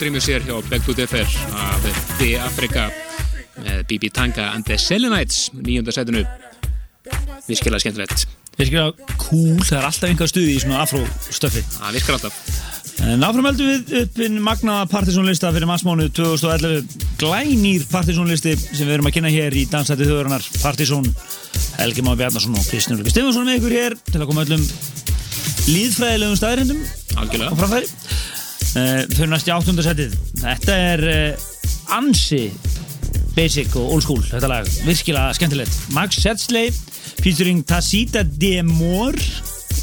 frábært 0.00 0.08
rýmur 0.08 0.22
sér 0.24 0.44
hjá 0.46 0.56
Back 0.70 0.84
to 0.86 0.94
the 0.94 1.06
Fair 1.06 1.28
af 1.52 1.82
The 2.16 2.38
Africa 2.40 2.86
með 3.60 3.82
Bibi 3.88 4.08
Tanga 4.08 4.46
and 4.54 4.64
the 4.64 4.78
Selenites 4.78 5.50
nýjönda 5.52 5.92
sætinu. 5.92 6.22
Virkilega 7.48 7.80
skemmtilegt. 7.82 8.24
Virkilega 8.56 8.94
cool, 9.20 9.60
það 9.60 9.76
er 9.76 9.88
alltaf 9.90 10.08
einhver 10.08 10.30
stuði 10.30 10.54
í 10.54 10.62
svona 10.62 10.80
afró-stöfi. 10.86 11.64
það 11.74 11.98
virkar 11.98 12.16
alltaf. 12.16 12.38
En 13.10 13.26
áfram 13.28 13.50
heldum 13.50 13.68
við 13.68 13.92
upp 14.00 14.20
inn 14.24 14.40
magnaða 14.44 14.88
partysónlista 14.88 15.52
fyrir 15.52 15.68
massmánu 15.68 16.08
2011 16.16 16.96
glænýr 17.20 17.84
partysónlisti 17.92 18.56
sem 18.56 18.86
við 18.86 18.96
erum 18.96 19.10
að 19.10 19.16
kynna 19.18 19.34
hér 19.36 19.56
í 19.56 19.66
Dansæti 19.68 20.08
þjóðurinnar 20.08 20.48
Partysón 20.62 21.08
Helgi 21.76 22.04
Má 22.06 22.14
Bjarnason 22.16 22.56
og 22.56 22.64
Kristján 22.68 22.96
Ulrika 22.96 23.12
Stefansson 23.12 23.48
með 23.48 23.60
ykkur 23.60 23.76
hér 23.76 23.98
til 24.08 24.20
að 24.22 24.28
koma 24.32 24.46
öllum 24.48 24.64
líðfræðilegum 25.68 26.40
á 26.40 27.20
algjörlega. 27.20 27.56
framfæri 27.56 27.99
uh, 28.80 29.04
fyrir 29.12 29.30
næst 29.30 29.48
í 29.48 29.54
áttundasætið 29.54 30.16
þetta 30.40 30.76
er 30.90 31.06
uh, 31.10 31.48
ansi 31.96 32.46
basic 33.36 33.76
og 33.78 33.94
old 33.94 34.04
school 34.04 34.22
þetta 34.26 34.50
lag, 34.50 34.68
virkilega 34.86 35.36
skemmtilegt. 35.36 35.76
Max 35.96 36.18
Setsley 36.22 36.72
featuring 37.20 37.62
Tacita 37.66 38.24
Demor 38.24 39.16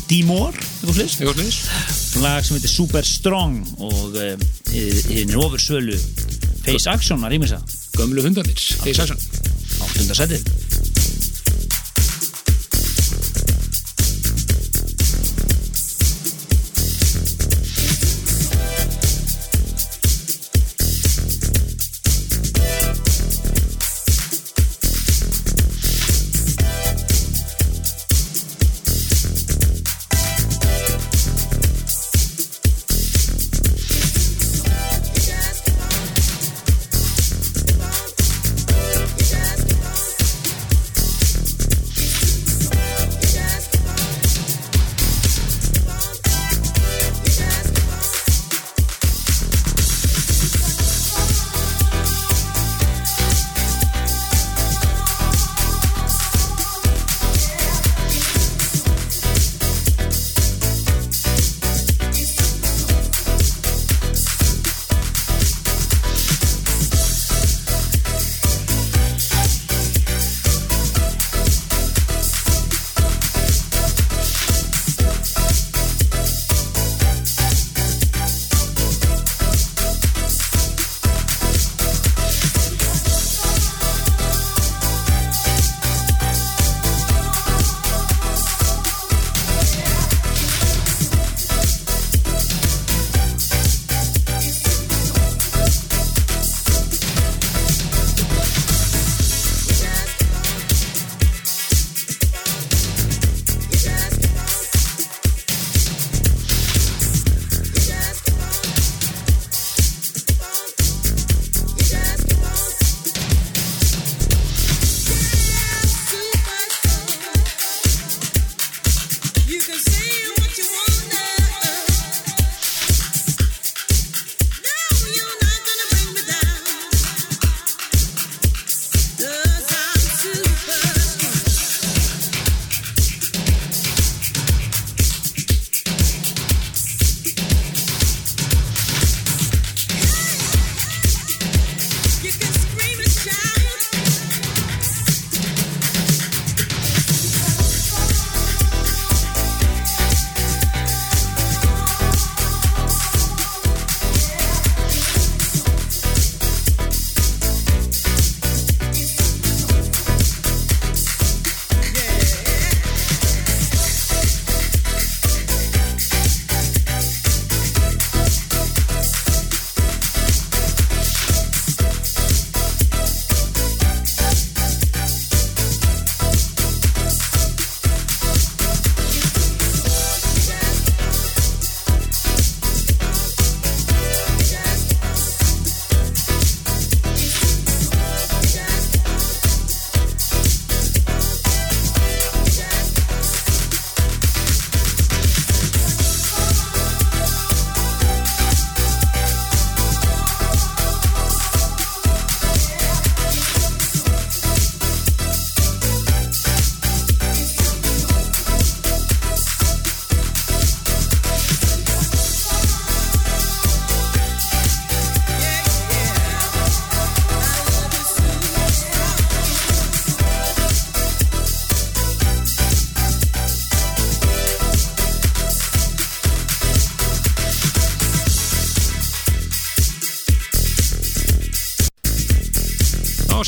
Demor, 0.07 0.55
eitthvað 0.55 0.95
flis 0.97 1.17
Eitthvað 1.19 1.41
sliðis? 1.41 2.21
lag 2.23 2.45
sem 2.47 2.57
heitir 2.57 2.71
Super 2.71 3.07
Strong 3.07 3.59
og 3.83 4.17
uh, 4.17 4.47
hinn 4.71 5.33
er 5.33 5.41
ofur 5.41 5.61
svölu 5.61 5.97
Face 6.65 6.89
Action 6.91 7.23
að 7.23 7.37
rýmisa 7.37 7.61
Gömlu 7.97 8.23
hundarnir, 8.25 8.61
þeir 8.83 9.01
sæsson 9.03 9.21
áttundasætið 9.87 10.56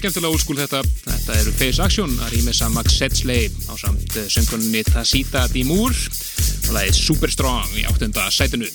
skemmtilega 0.10 0.42
school 0.42 0.58
þetta. 0.58 0.80
Þetta 1.06 1.36
eru 1.38 1.52
Face 1.54 1.84
Action 1.84 2.14
að 2.24 2.32
rýmessa 2.34 2.70
Max 2.74 2.96
Setsley 2.98 3.50
á 3.70 3.74
samt 3.78 4.16
söngunni 4.32 4.82
Tacita 4.88 5.44
Dimur 5.54 5.94
og 5.94 6.72
lagið 6.74 6.98
Super 6.98 7.30
Strong 7.30 7.76
í 7.78 7.86
áttunda 7.86 8.26
sætinu. 8.34 8.66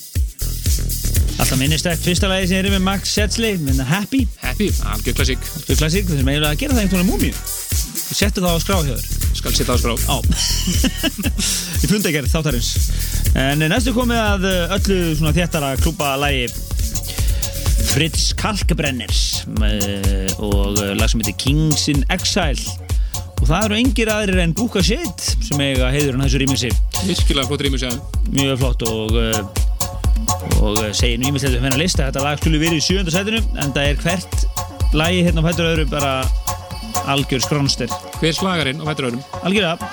Alltaf 1.35 1.59
minnistækt 1.59 2.05
fyrsta 2.06 2.31
lagi 2.31 2.47
sem 2.52 2.61
er 2.61 2.70
með 2.77 2.85
Max 2.86 3.15
Setsley 3.16 3.59
með 3.59 3.82
Happy, 3.89 4.23
Happy, 4.44 4.69
algjör 4.86 5.16
klassík. 5.19 5.43
fyrir 5.65 5.81
klassík 5.81 6.06
þessum 6.06 6.31
eiginlega 6.31 6.52
að 6.55 6.61
gera 6.62 6.77
það 6.77 6.85
einhvern 6.85 7.02
veginn 7.02 7.11
múmíu 7.11 7.35
Settu 8.15 8.44
það 8.44 8.55
á 8.55 8.59
skrá 8.62 8.77
hjá 8.85 8.94
þér 8.94 9.06
Skal 9.35 9.55
setja 9.56 9.74
á 9.74 9.78
skrá. 9.82 9.94
Á 10.06 10.16
Í 11.82 11.90
fundagerð 11.90 12.31
þáttarins 12.31 12.70
En 13.35 13.66
næstu 13.73 13.97
komið 13.97 14.20
að 14.23 14.47
uh, 14.47 14.77
öllu 14.78 15.01
svona 15.19 15.35
þéttara 15.35 15.73
klúpa 15.82 16.15
lægi 16.23 16.47
Fritz 17.90 18.31
Kalkbrenner 18.39 19.11
uh, 19.11 19.34
og 20.41 20.81
uh, 20.81 20.93
lag 20.97 21.11
sem 21.11 21.23
heitir 21.23 21.37
Kings 21.41 21.87
in 21.93 22.05
Exile. 22.15 22.65
Og 23.41 23.49
það 23.49 23.66
eru 23.66 23.79
engir 23.79 24.11
aðrir 24.12 24.41
en 24.45 24.55
Búka 24.57 24.83
Shit 24.85 25.29
sem 25.45 25.61
eiga 25.61 25.91
heiður 25.93 26.15
hann 26.15 26.25
þessu 26.25 26.41
rýmingsi 26.41 26.71
Virkilega 27.05 27.49
flott 27.51 27.65
þeim 27.66 27.75
mjög 28.33 28.61
flott 28.62 28.85
og 28.89 29.19
uh, 29.21 29.41
og 30.62 30.79
uh, 30.81 30.91
segir 30.97 31.19
nú 31.21 31.29
ímyndilegt 31.29 31.59
um 31.59 31.66
hennar 31.66 31.83
lista. 31.83 32.09
Þetta 32.09 32.25
lag 32.25 32.41
skulle 32.41 32.62
verið 32.62 32.81
í 32.81 32.87
sjönda 32.87 33.12
sætinu 33.12 33.43
en 33.61 33.75
það 33.75 33.91
er 33.91 34.01
hvert 34.05 34.95
lagi 34.95 35.25
hérna 35.27 35.43
á 35.43 35.47
fættur 35.51 35.71
öðru 35.73 35.87
bara 35.91 36.12
algjör 37.11 37.43
skrónster 37.43 37.91
Hver 38.21 38.37
slagarinn 38.37 38.81
á 38.81 38.85
fættur 38.87 39.11
öðrum? 39.11 39.25
Algjörða 39.43 39.84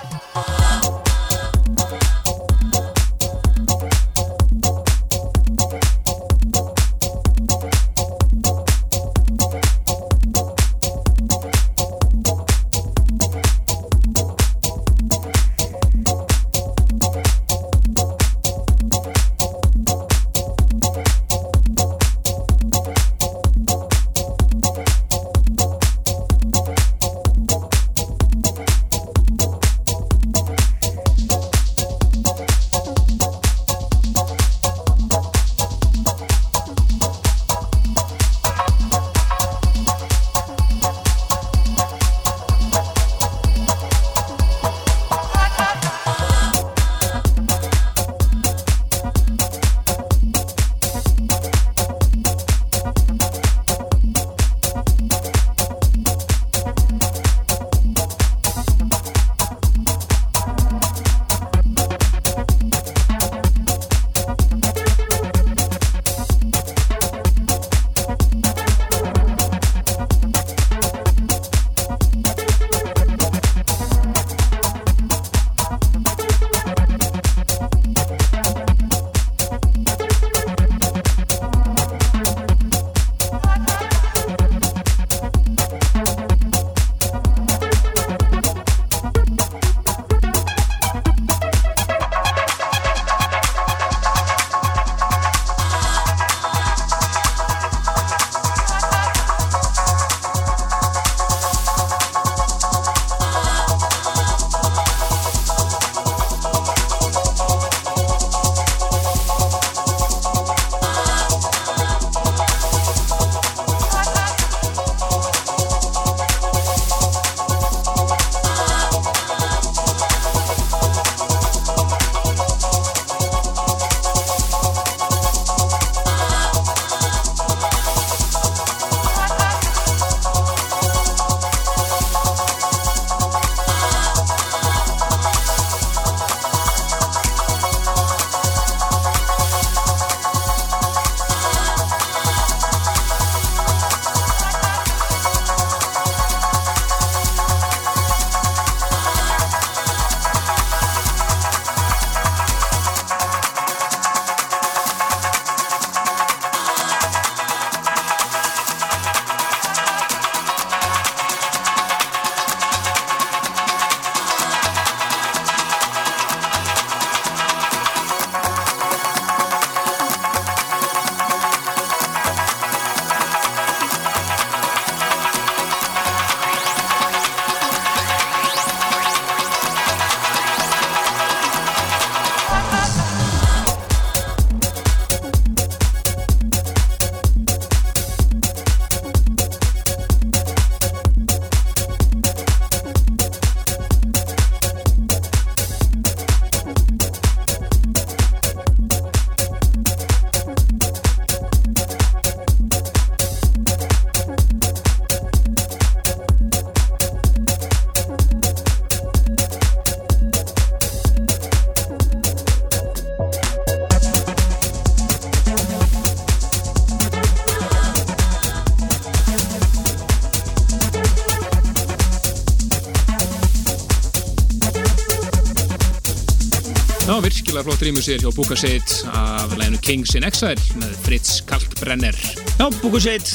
Já, 227.12 227.18
virkilega 227.20 227.66
flott 227.68 227.82
rýmis 227.84 228.06
hjá 228.08 228.30
Búka 228.32 228.56
Shit 228.56 229.02
af 229.12 229.52
læginu 229.60 229.82
Kings 229.84 230.14
in 230.16 230.24
Exile 230.24 230.56
með 230.80 230.94
Fritz 231.04 231.42
Kalkbrenner 231.44 232.16
Já, 232.56 232.70
Búku 232.78 233.02
Shit 233.04 233.34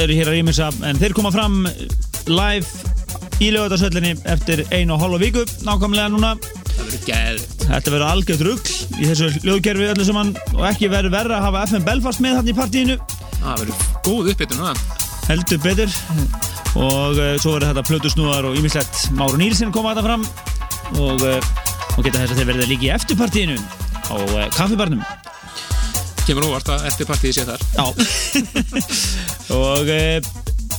eru 0.00 0.16
hér 0.16 0.30
að 0.30 0.38
rýmisa 0.38 0.70
en 0.88 0.96
þeir 0.96 1.12
koma 1.18 1.28
fram 1.34 1.66
live 2.30 2.64
í 3.44 3.50
lögatarsöllinni 3.52 4.14
eftir 4.24 4.64
einu 4.72 4.96
og 4.96 5.04
hálfa 5.04 5.20
viku 5.20 5.44
nákvæmlega 5.68 6.08
núna. 6.14 6.32
Það 6.72 6.80
verður 6.80 7.04
geð 7.10 7.44
Þetta 7.66 7.92
verður 7.92 8.08
algjörð 8.08 8.44
rugg 8.48 8.72
í 8.96 9.08
þessu 9.10 9.30
hljóðkerfi 9.42 9.92
öllu 9.92 10.08
saman 10.08 10.34
og 10.56 10.66
ekki 10.72 10.88
verður 10.88 11.16
verra 11.18 11.42
að 11.42 11.48
hafa 11.50 11.68
FM 11.68 11.88
Belfast 11.92 12.24
með 12.24 12.38
hann 12.40 12.48
í 12.48 12.56
partíinu. 12.56 13.00
Það 13.36 13.64
verður 13.66 13.88
góð 14.08 14.30
uppbytun 14.32 14.64
það 14.64 14.84
heldur 15.28 15.64
betur. 15.68 15.98
Og 16.72 17.20
uh, 17.20 17.34
svo 17.36 17.58
verður 17.58 17.74
þetta 17.74 17.88
plötusnúðar 17.92 18.48
og 18.48 18.56
ýmislegt. 18.56 19.10
Máru 19.18 19.44
Nílsen 19.44 19.76
koma 19.76 19.92
þetta 19.92 20.08
fram 20.08 20.24
og, 20.96 21.26
uh, 21.28 21.69
og 21.96 22.04
geta 22.04 22.20
þess 22.22 22.34
að 22.34 22.40
þeir 22.40 22.50
verða 22.52 22.70
líka 22.70 22.86
í 22.86 22.92
eftirpartíinu 22.94 23.56
á 24.10 24.16
uh, 24.18 24.46
kaffibarnum. 24.56 25.02
Kemur 26.26 26.46
óvart 26.50 26.70
að 26.70 26.86
eftir 26.90 27.08
partíði 27.08 27.40
sé 27.40 27.46
þar. 27.48 27.62
Já. 27.74 27.86
Og 29.56 29.88
uh, 29.90 30.30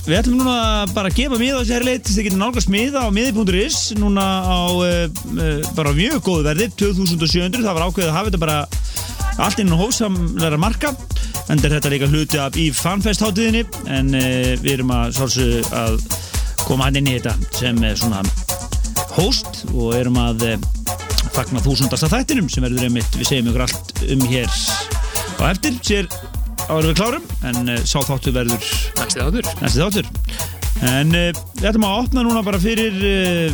við 0.06 0.18
ætlum 0.18 0.40
núna 0.42 0.56
bara 0.96 1.12
að 1.12 1.18
gefa 1.20 1.38
miða 1.38 1.60
á 1.60 1.62
þessi 1.62 1.76
herrleit 1.76 2.08
þið 2.10 2.28
getur 2.28 2.42
nálgast 2.42 2.72
miða 2.74 3.06
á 3.06 3.08
miði.is 3.14 3.80
núna 4.00 4.26
á 4.42 4.60
uh, 4.74 5.66
bara 5.78 5.94
mjög 5.98 6.24
góðu 6.26 6.48
verði 6.48 6.70
2700, 6.80 7.62
það 7.62 7.78
var 7.78 7.86
ákveðið 7.86 8.10
að 8.10 8.18
hafa 8.18 8.32
þetta 8.32 8.42
bara 8.42 8.60
allt 9.42 9.62
innan 9.62 9.80
hófsamlega 9.80 10.60
marka 10.62 10.92
er 11.52 11.62
þetta 11.66 11.92
líka 11.92 12.10
hluti 12.10 12.40
af 12.42 12.58
í 12.60 12.70
fanfest 12.76 13.24
hátíðinni 13.26 13.66
en 13.92 14.14
uh, 14.18 14.54
við 14.64 14.74
erum 14.78 14.94
að 14.96 15.18
sálsög 15.20 15.72
að 15.78 16.00
koma 16.66 16.88
hann 16.88 17.02
inn 17.02 17.12
í 17.12 17.18
þetta 17.20 17.36
sem 17.60 17.82
er 17.86 17.98
svona 18.00 18.24
host 19.18 19.66
og 19.76 19.98
erum 20.00 20.18
að 20.22 20.48
fagna 21.36 21.62
þúsundasta 21.64 22.10
þættinum 22.12 22.50
sem 22.52 22.64
verður 22.66 22.88
einmitt, 22.88 23.18
við 23.18 23.30
segjum 23.30 23.52
ykkur 23.52 23.66
allt 23.66 24.04
um 24.12 24.24
hér 24.32 24.50
á 25.42 25.44
eftir, 25.52 25.78
sér 25.86 26.10
áður 26.68 26.90
við 26.92 26.98
klárum 27.00 27.30
en 27.50 27.62
uh, 27.74 27.80
sá 27.88 28.00
þáttu 28.06 28.34
verður 28.36 28.68
Næsti 29.00 29.22
þáttur. 29.22 29.50
næsti 29.62 29.82
þáttur. 29.82 30.12
En 30.92 31.16
uh, 31.16 31.30
við 31.60 31.70
ætlum 31.72 31.88
að 31.88 31.98
opna 32.04 32.26
núna 32.28 32.44
bara 32.46 32.62
fyrir 32.62 32.96
uh, 33.00 33.50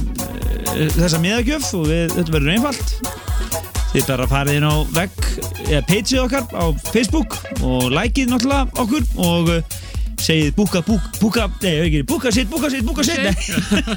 þessa 0.98 1.22
miðagjöf 1.24 1.72
og 1.78 1.88
við, 1.90 2.14
þetta 2.18 2.36
verður 2.36 2.54
einfalt. 2.58 2.95
Þið 3.94 4.08
bara 4.12 4.28
farið 4.30 4.60
inn 4.60 4.68
á 4.68 4.76
vegg 4.94 5.28
eða 5.68 5.84
pageið 5.88 6.24
okkar 6.26 6.48
á 6.54 6.66
Facebook 6.91 7.38
og 7.64 7.88
likeið 7.95 8.34
náttúrulega 8.34 8.84
okkur 8.84 9.08
og 9.24 9.54
segið 10.18 10.53
búka, 10.57 10.81
búka, 10.85 11.11
búka 11.22 11.44
nei, 11.61 11.73
ekki, 11.85 11.99
búka 12.10 12.31
sitt, 12.34 12.49
búka 12.49 12.69
sitt, 12.73 12.84
búka 12.88 13.03
sitt 13.06 13.22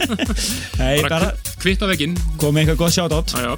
nei, 0.81 1.01
Bara 1.05 1.31
kvitt 1.63 1.81
á 1.83 1.87
veginn. 1.91 2.17
komið 2.41 2.71
eitthvað 2.75 2.81
gott 3.09 3.35
Já, 3.35 3.41
já. 3.47 3.55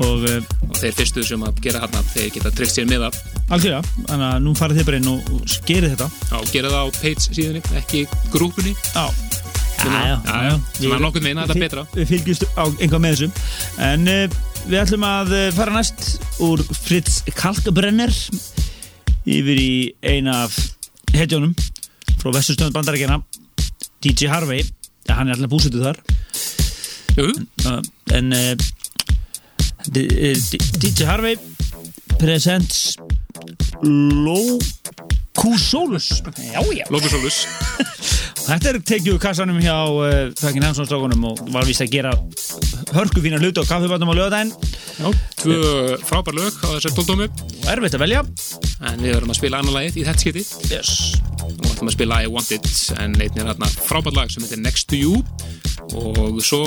og 0.00 0.24
uh, 0.24 0.38
Og 0.66 0.80
þeir 0.80 0.96
fyrstu 0.98 1.22
sem 1.24 1.44
að 1.46 1.60
gera 1.64 1.82
hann 1.84 2.08
þeir 2.14 2.30
geta 2.34 2.50
tryggt 2.56 2.74
sér 2.74 2.88
með 2.90 3.04
það. 3.06 3.20
algjörlega, 3.54 3.82
þannig 4.08 4.26
að 4.30 4.40
nú 4.46 4.54
farið 4.58 4.80
þið 4.80 4.88
bara 4.90 5.00
inn 5.02 5.10
og, 5.12 5.30
skerið 5.56 5.94
þetta 5.94 6.08
Já, 6.32 6.38
gera 6.52 6.72
það 6.74 6.82
á 6.82 6.88
page 7.00 7.26
síðunni, 7.36 7.62
ekki 7.82 8.02
grúpunni. 8.34 8.74
Já 8.96 9.06
Já, 9.76 9.92
já, 9.92 10.16
já. 10.48 10.54
Sem 10.80 10.92
að 10.96 11.02
nokkurn 11.04 11.26
veginn, 11.28 11.38
þetta 11.44 11.54
er 11.54 11.62
betra. 11.62 11.82
Við 11.94 12.06
fylgjumst 12.10 12.46
á 12.58 12.64
einhvað 12.64 13.02
með 13.04 13.12
þessum 13.14 13.32
En 13.86 14.08
uh, 14.10 14.38
við 14.66 14.78
ætlum 14.80 15.04
að 15.06 15.34
uh, 15.36 15.42
fara 15.54 15.74
næst 15.76 16.06
úr 16.42 16.62
Fritz 16.80 17.20
Kalkbrenner 17.36 18.14
yfir 19.26 19.60
í 19.60 19.70
eina 20.06 20.40
af 20.46 20.56
hetjónum 21.14 21.52
frá 22.26 22.34
vestustönd 22.34 22.74
bandarækjana 22.74 23.20
DJ 24.02 24.26
Harvey 24.26 24.64
ja, 25.06 25.14
hann 25.14 25.28
er 25.28 25.36
alltaf 25.36 25.50
búsettu 25.52 25.78
þar. 25.78 26.00
Jú, 27.14 27.28
uh, 27.70 27.78
en 28.16 28.34
uh, 28.34 28.56
uh, 29.86 30.34
DJ 30.82 31.06
Harvey 31.06 31.38
presents 32.18 32.96
já 36.50 36.60
Lókusólus. 36.90 37.46
Þetta 38.46 38.70
er 38.70 38.76
tekið 38.86 39.14
úr 39.16 39.22
kassanum 39.22 39.56
hjá 39.58 39.74
uh, 39.90 40.28
Þakkin 40.38 40.62
Hansson 40.62 41.24
og 41.26 41.40
var 41.50 41.66
vist 41.66 41.82
að 41.82 41.96
gera 41.96 42.12
hörku 42.94 43.22
fína 43.24 43.40
hluti 43.42 43.58
á 43.58 43.66
kaffibátum 43.66 44.12
á 44.12 44.14
lögadaginn 44.14 44.52
Já, 44.96 45.08
tvö 45.42 45.96
frábær 46.06 46.36
lög 46.38 46.54
á 46.62 46.68
þessar 46.76 46.94
tóldómu. 46.94 47.26
og 47.26 47.66
erfitt 47.72 47.96
að 47.98 48.04
velja 48.04 48.22
En 48.86 49.02
við 49.02 49.16
verðum 49.16 49.34
að 49.34 49.40
spila 49.40 49.60
annar 49.60 49.76
lagið 49.80 49.98
í 49.98 50.04
þetta 50.06 50.22
skiti. 50.22 50.44
yes. 50.70 50.92
og 51.42 51.66
ætlum 51.72 51.90
að 51.90 51.96
spila 51.96 52.20
I 52.22 52.30
Want 52.30 52.54
It 52.54 52.70
en 52.96 53.18
einnig 53.18 53.42
er 53.42 53.50
hérna 53.50 53.70
frábært 53.74 54.16
lag 54.16 54.30
sem 54.30 54.46
heitir 54.46 54.62
Next 54.62 54.88
to 54.92 55.00
You 55.00 55.24
og 55.96 56.40
svo 56.42 56.60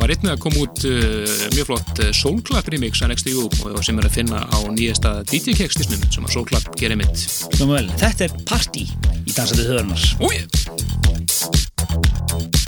var 0.00 0.12
einnig 0.12 0.32
að 0.32 0.40
koma 0.44 0.62
út 0.64 0.84
uh, 0.88 1.32
mjög 1.56 1.68
flott 1.68 2.00
uh, 2.02 2.12
Soul 2.16 2.40
Clap 2.44 2.68
remix 2.72 3.02
af 3.04 3.10
Next 3.12 3.26
to 3.28 3.32
You 3.32 3.48
og 3.72 3.82
sem 3.84 3.98
er 4.00 4.08
að 4.08 4.16
finna 4.20 4.44
á 4.48 4.58
nýjasta 4.72 5.18
DJ 5.28 5.56
Kekstisnum 5.60 6.04
sem 6.08 6.24
að 6.24 6.36
Soul 6.36 6.48
Clap 6.48 6.70
gerir 6.80 7.00
mitt 7.00 7.24
vel. 7.60 7.86
Þetta 8.00 8.28
er 8.28 8.36
partí 8.48 8.86
í 8.88 9.32
dansandi 9.36 9.68
höðurnar 9.68 10.08
Úi! 10.24 10.42
I 10.42 11.10
want 11.12 11.21
Thank 11.92 12.56
you. 12.56 12.61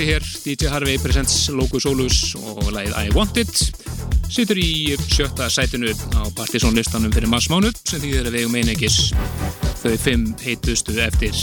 Partí 0.00 0.12
hér, 0.12 0.22
DJ 0.44 0.66
Harvey 0.72 0.98
presents 0.98 1.50
Logo 1.52 1.76
Solus 1.76 2.32
og 2.40 2.70
lagið 2.72 2.94
I 2.96 3.10
Want 3.12 3.36
It. 3.36 3.58
Situr 4.32 4.56
í 4.56 4.94
sjötta 4.96 5.50
sætinu 5.52 5.92
á 6.16 6.24
partysónlistanum 6.38 7.12
fyrir 7.12 7.28
massmánuð 7.28 7.76
sem 7.84 8.00
þýðir 8.00 8.30
að 8.30 8.32
við 8.32 8.46
eigum 8.46 8.56
einegis 8.56 8.96
þau 9.82 9.92
fimm 10.00 10.24
heitustu 10.40 10.96
eftir. 11.04 11.36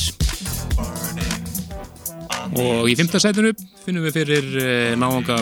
Og 2.57 2.89
í 2.89 2.97
fymta 2.97 3.21
sætinu 3.21 3.53
finnum 3.85 4.09
við 4.09 4.17
fyrir 4.23 4.49
uh, 4.49 4.97
náanga 4.97 5.37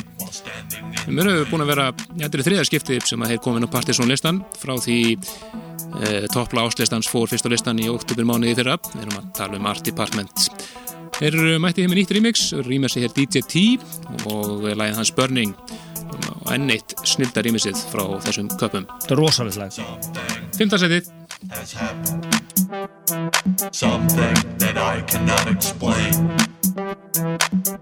við 1.07 1.23
erum 1.23 1.47
búin 1.53 1.63
að 1.63 1.71
vera 1.71 1.89
þetta 1.95 2.33
er 2.41 2.47
þriða 2.49 2.67
skiptið 2.67 3.09
sem 3.13 3.23
að 3.23 3.31
heir 3.31 3.43
komin 3.47 3.63
á 3.63 3.71
partysónlistan. 3.71 4.43
Frá 4.59 4.75
því 4.75 4.99
uh, 5.15 6.27
toppla 6.35 6.67
áslistans 6.67 7.07
fór 7.07 7.31
fyrst 7.31 7.47
á 7.47 7.53
listan 7.55 7.79
í 7.79 7.87
oktober 7.95 8.27
mánuði 8.27 8.59
fyrra. 8.59 8.75
Við 8.91 9.07
erum 9.07 9.21
að 9.23 9.35
tala 9.39 9.61
um 9.61 9.71
Art 9.71 9.87
Department 9.87 10.44
Þeir 11.15 11.35
eru 11.39 11.59
mætti 11.63 11.83
hér 11.83 11.91
með 11.91 11.99
nýtt 12.01 12.13
remix, 12.17 12.41
rýmar 12.67 12.91
sig 12.91 13.05
hér 13.05 13.13
DJ 13.15 13.41
T 13.47 13.61
og 14.27 14.65
lagið 14.67 14.97
hans 14.99 15.11
Burning 15.15 15.53
og 16.45 16.49
enn 16.51 16.67
eitt 16.73 16.95
snilda 17.07 17.43
rýmisið 17.45 17.79
frá 17.87 18.03
þessum 18.25 18.49
köpum. 18.59 18.83
Þetta 18.99 19.15
er 19.15 19.21
rosalegt 19.21 19.57
lag. 19.61 19.71
Fymtarsætið. 20.57 21.07
Something 23.71 24.35
that 24.59 24.77
I 24.77 25.01
cannot 25.07 25.47
explain. 25.47 26.35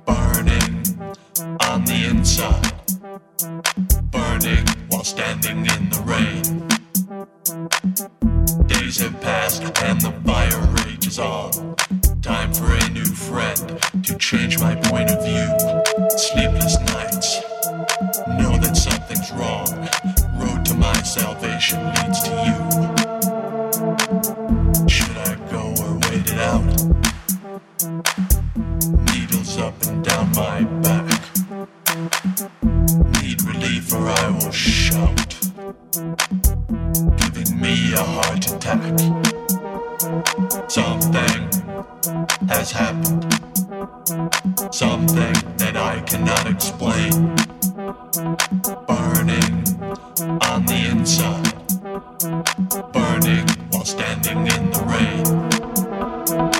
Burning 0.05 0.73
on 1.71 1.85
the 1.89 2.05
inside. 2.11 2.71
Burning 4.11 4.65
while 4.89 5.03
standing 5.03 5.65
in 5.65 5.89
the 5.89 6.01
rain. 6.05 6.67
Days 8.67 9.01
have 9.01 9.19
passed 9.21 9.63
and 9.81 9.99
the 10.01 10.13
fire 10.23 10.61
rages 10.85 11.17
on. 11.17 12.02
Time 12.23 12.53
for 12.53 12.71
a 12.73 12.89
new 12.91 13.03
friend 13.03 13.77
to 14.01 14.17
change 14.17 14.57
my 14.57 14.75
point 14.75 15.11
of 15.11 15.21
view. 15.25 15.45
Sleepless 16.17 16.79
nights. 16.79 17.41
Know 18.39 18.57
that 18.63 18.77
something's 18.77 19.29
wrong. 19.33 19.67
Road 20.39 20.63
to 20.67 20.73
my 20.73 20.93
salvation 21.01 21.83
leads 21.83 22.23
to 22.23 22.31
you. 22.47 22.55
Should 24.87 25.17
I 25.17 25.35
go 25.51 25.73
or 25.83 25.95
wait 26.07 26.31
it 26.31 26.39
out? 26.39 26.63
Needles 29.11 29.57
up 29.57 29.75
and 29.85 30.01
down 30.05 30.31
my 30.31 30.63
back. 30.81 31.19
Need 33.21 33.43
relief 33.43 33.91
or 33.91 34.07
I 34.07 34.29
will 34.29 34.51
shout. 34.51 35.35
Giving 37.17 37.59
me 37.59 37.91
a 37.91 38.01
heart 38.01 38.49
attack. 38.49 38.81
Something 40.69 41.52
has 42.49 42.71
happened. 42.71 43.23
Something 44.73 45.33
that 45.57 45.75
I 45.75 46.01
cannot 46.01 46.47
explain. 46.49 47.35
Burning 48.87 49.53
on 50.41 50.65
the 50.65 50.87
inside. 50.91 51.53
Burning 52.93 53.47
while 53.71 53.85
standing 53.85 54.47
in 54.47 54.71
the 54.71 54.83
rain. 54.93 56.52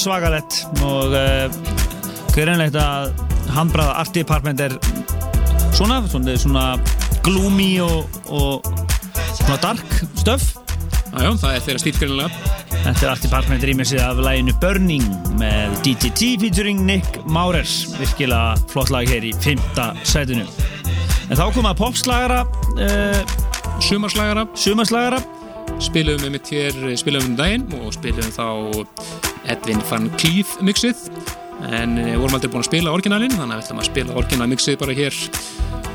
Er 0.00 0.04
svakalett 0.06 0.54
og 0.80 1.12
uh, 1.12 1.56
greinlegt 2.32 2.76
að 2.80 3.10
handbraða 3.52 3.98
Art 4.00 4.14
Department 4.16 4.62
er 4.64 4.72
svona, 5.76 5.98
svona, 6.08 6.38
svona 6.40 6.62
gloomy 7.26 7.82
og, 7.84 8.08
og 8.32 8.70
svona 9.34 9.58
dark 9.60 9.92
stöf 10.22 10.46
jájá, 11.10 11.34
það 11.42 11.52
er 11.52 11.66
þeirra 11.66 11.82
stílgrinnilega. 11.84 12.56
Þetta 12.78 12.96
er 12.96 13.12
Art 13.12 13.26
Department 13.26 13.68
rýmisið 13.68 14.00
af 14.06 14.24
læginu 14.24 14.56
Burning 14.64 15.04
með 15.36 15.76
DTT 15.84 16.32
featuring 16.46 16.80
Nick 16.88 17.20
Maurers 17.28 17.90
virkilega 18.00 18.56
flott 18.72 18.96
lag 18.96 19.04
hér 19.04 19.28
í 19.28 19.36
fymta 19.44 19.90
sætinu. 20.00 20.48
En 21.28 21.36
þá 21.36 21.44
kom 21.52 21.68
að 21.68 21.82
popslagara 21.82 22.46
uh, 22.80 23.40
Sumarslagara, 23.84 24.48
sumarslagara. 24.56 25.20
Spilum 25.80 26.24
við 26.24 26.38
mitt 26.38 26.54
hér, 26.56 26.86
spilum 26.96 27.26
við 27.26 27.34
um 27.34 27.42
daginn 27.44 27.74
og 27.82 27.92
spilum 28.00 28.32
þá 28.32 28.48
Edvin 29.48 29.80
van 29.88 30.10
Cleef 30.20 30.56
mixið 30.64 31.06
en 31.70 31.96
við 31.98 32.16
vorum 32.20 32.36
aldrei 32.36 32.50
búin 32.52 32.62
að 32.62 32.70
spila 32.70 32.92
orginalinn 32.96 33.34
þannig 33.36 33.54
að 33.54 33.60
við 33.60 33.66
ætlum 33.66 33.82
að 33.82 33.88
spila 33.90 34.16
orginal 34.20 34.48
mixið 34.50 34.78
bara 34.80 34.96
hér 34.96 35.18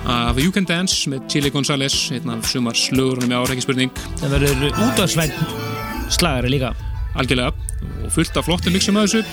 af 0.05 0.39
You 0.41 0.51
Can 0.53 0.67
Dance 0.69 1.09
með 1.09 1.26
Chili 1.31 1.51
González 1.53 1.95
einn 2.13 2.30
af 2.30 2.45
sumar 2.49 2.77
slögurunum 2.77 3.34
í 3.34 3.38
ár, 3.38 3.53
ekki 3.53 3.65
spurning. 3.65 3.93
Það 4.22 4.35
verður 4.35 4.84
útvarsvæn 4.85 5.34
slagari 6.13 6.53
líka. 6.53 6.76
Algjörlega 7.15 7.53
og 8.05 8.11
fullt 8.13 8.38
af 8.38 8.45
flottum 8.45 8.76
mixum 8.76 8.99
að 8.99 9.07
þessu. 9.07 9.23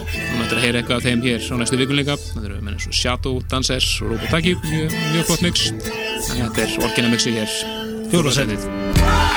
Og 0.00 0.38
mættir 0.40 0.58
að 0.58 0.64
heyra 0.66 0.80
eitthvað 0.80 0.96
af 0.98 1.06
þeim 1.06 1.24
hér 1.26 1.46
á 1.46 1.54
næstu 1.60 1.78
vikun 1.78 2.00
líka. 2.00 2.16
Það 2.32 2.48
eru 2.48 2.62
menn 2.64 2.78
eins 2.78 2.88
og 2.90 2.96
Shadow, 2.96 3.42
Dancers 3.52 3.90
og 4.02 4.14
Robotaki 4.14 4.56
mjög, 4.64 4.96
mjög 5.12 5.28
flott 5.30 5.44
mix. 5.46 5.68
Þannig 5.70 6.48
að 6.48 6.48
þetta 6.48 6.66
er 6.66 6.88
orginal 6.88 7.14
mixið 7.14 7.38
hér 7.38 7.60
fjórðarsætið 8.10 9.29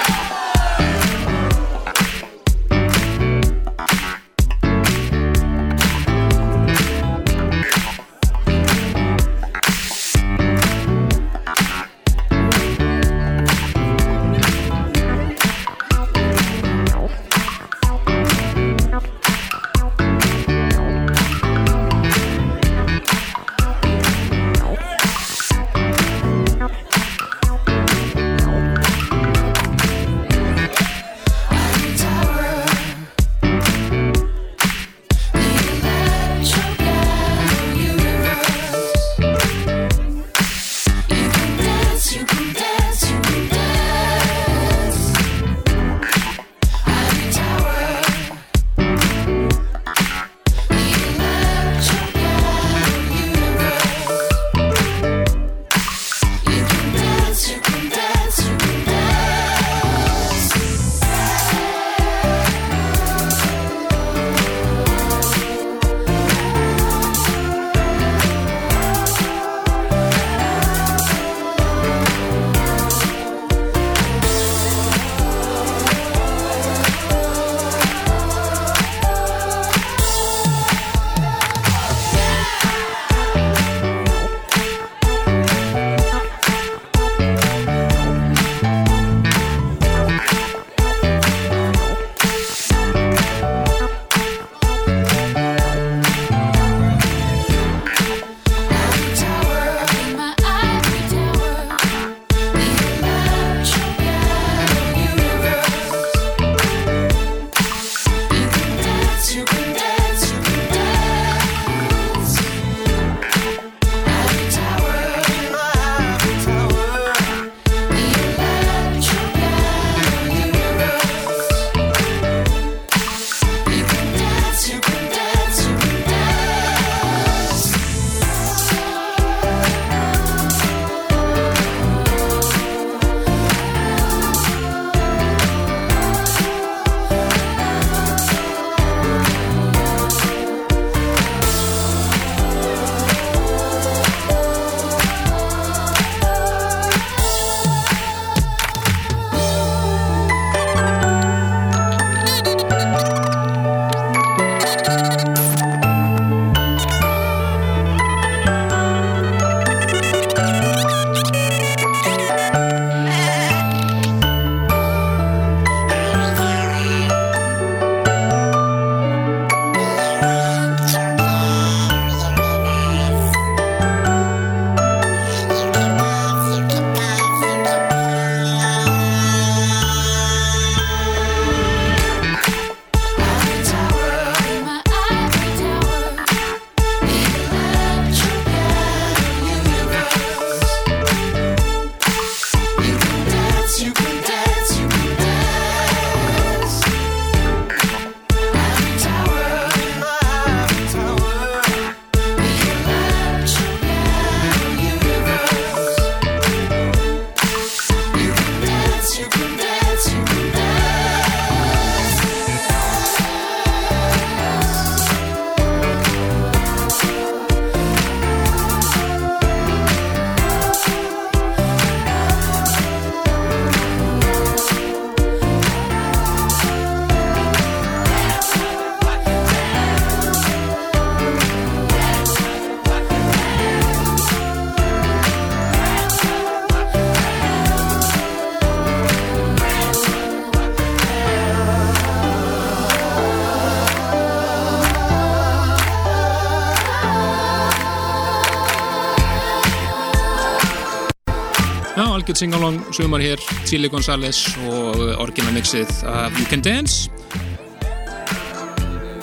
algjörð 252.23 252.39
singalong 252.39 252.77
sumar 252.95 253.19
hér, 253.19 253.41
Chili 253.67 253.89
González 253.91 254.45
og 254.63 255.01
orginamixið 255.19 255.89
af 256.07 256.31
You 256.39 256.45
Can 256.47 256.61
Dance. 256.63 257.09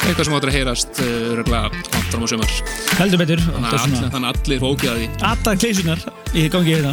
Eitthvað 0.05 0.27
sem 0.27 0.36
áttur 0.36 0.51
að 0.51 0.56
heyrast 0.59 1.01
örgulega 1.01 1.70
langt 1.70 2.10
fram 2.10 2.27
á 2.27 2.28
sumar. 2.28 2.52
Heldur 2.98 3.22
betur 3.22 3.40
þannig 3.47 3.70
að 3.70 3.86
allir, 3.86 4.28
allir 4.35 4.62
fókjaði 4.66 5.09
Alltaf 5.31 5.62
kleisunar 5.62 6.05
í 6.36 6.44
gangi 6.52 6.77
hérna. 6.77 6.93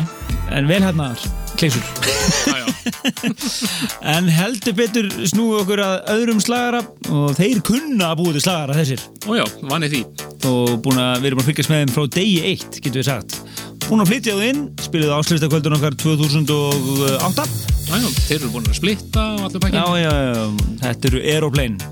En 0.55 0.69
vel 0.69 0.79
hérna 0.85 1.11
já 1.17 2.67
En 4.15 4.29
heldur 4.31 4.75
betur 4.77 5.09
snúið 5.27 5.61
okkur 5.63 5.81
að 5.83 5.95
öðrum 6.13 6.39
slagara 6.43 6.83
og 7.11 7.35
þeir 7.35 7.59
kunna 7.67 8.13
að 8.13 8.21
búið 8.21 8.37
til 8.37 8.45
slagara 8.47 8.77
þessir. 8.79 9.03
Ójá, 9.27 9.43
vanið 9.67 9.97
því. 9.97 10.03
og 10.47 10.77
búin 10.85 11.01
að 11.01 11.17
við 11.19 11.31
erum 11.31 11.41
að 11.41 11.49
fylgjast 11.49 11.73
með 11.73 11.81
þeim 11.81 11.95
frá 11.97 12.11
degi 12.15 12.37
eitt, 12.53 12.79
getur 12.79 13.01
við 13.01 13.09
sagt. 13.09 13.39
Búin 13.87 14.03
að 14.03 14.09
flytja 14.11 14.35
þú 14.35 14.47
inn, 14.49 14.63
spiluðu 14.97 15.13
áslutakvöldun 15.13 15.75
okkar 15.77 15.95
2008 16.01 17.43
Æjá, 17.87 18.07
þeir 18.25 18.37
eru 18.39 18.49
búin 18.55 18.65
að 18.65 18.77
splitta 18.79 19.25
og 19.35 19.43
allir 19.45 19.61
pakkin. 19.61 19.77
Já, 19.77 19.85
já, 20.01 20.09
já, 20.25 20.71
þetta 20.81 21.07
eru 21.11 21.21
Aeroplane. 21.21 21.91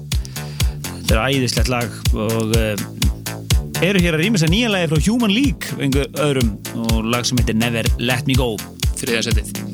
Þetta 0.88 1.14
er 1.14 1.22
æðislegt 1.22 1.72
lag 1.72 1.99
og 2.18 2.56
uh, 2.57 3.86
eru 3.86 4.02
hér 4.02 4.18
að 4.18 4.26
rýmast 4.26 4.48
að 4.49 4.56
nýja 4.56 4.73
lagi 4.73 4.90
frá 4.91 5.06
Human 5.06 5.36
League 5.36 5.77
einhver 5.77 6.10
öðrum 6.26 6.52
og 6.88 7.14
lag 7.14 7.30
sem 7.30 7.40
heitir 7.40 7.61
Never 7.61 7.94
Let 8.02 8.26
Me 8.26 8.36
Go. 8.41 8.56
Þriðja 8.98 9.65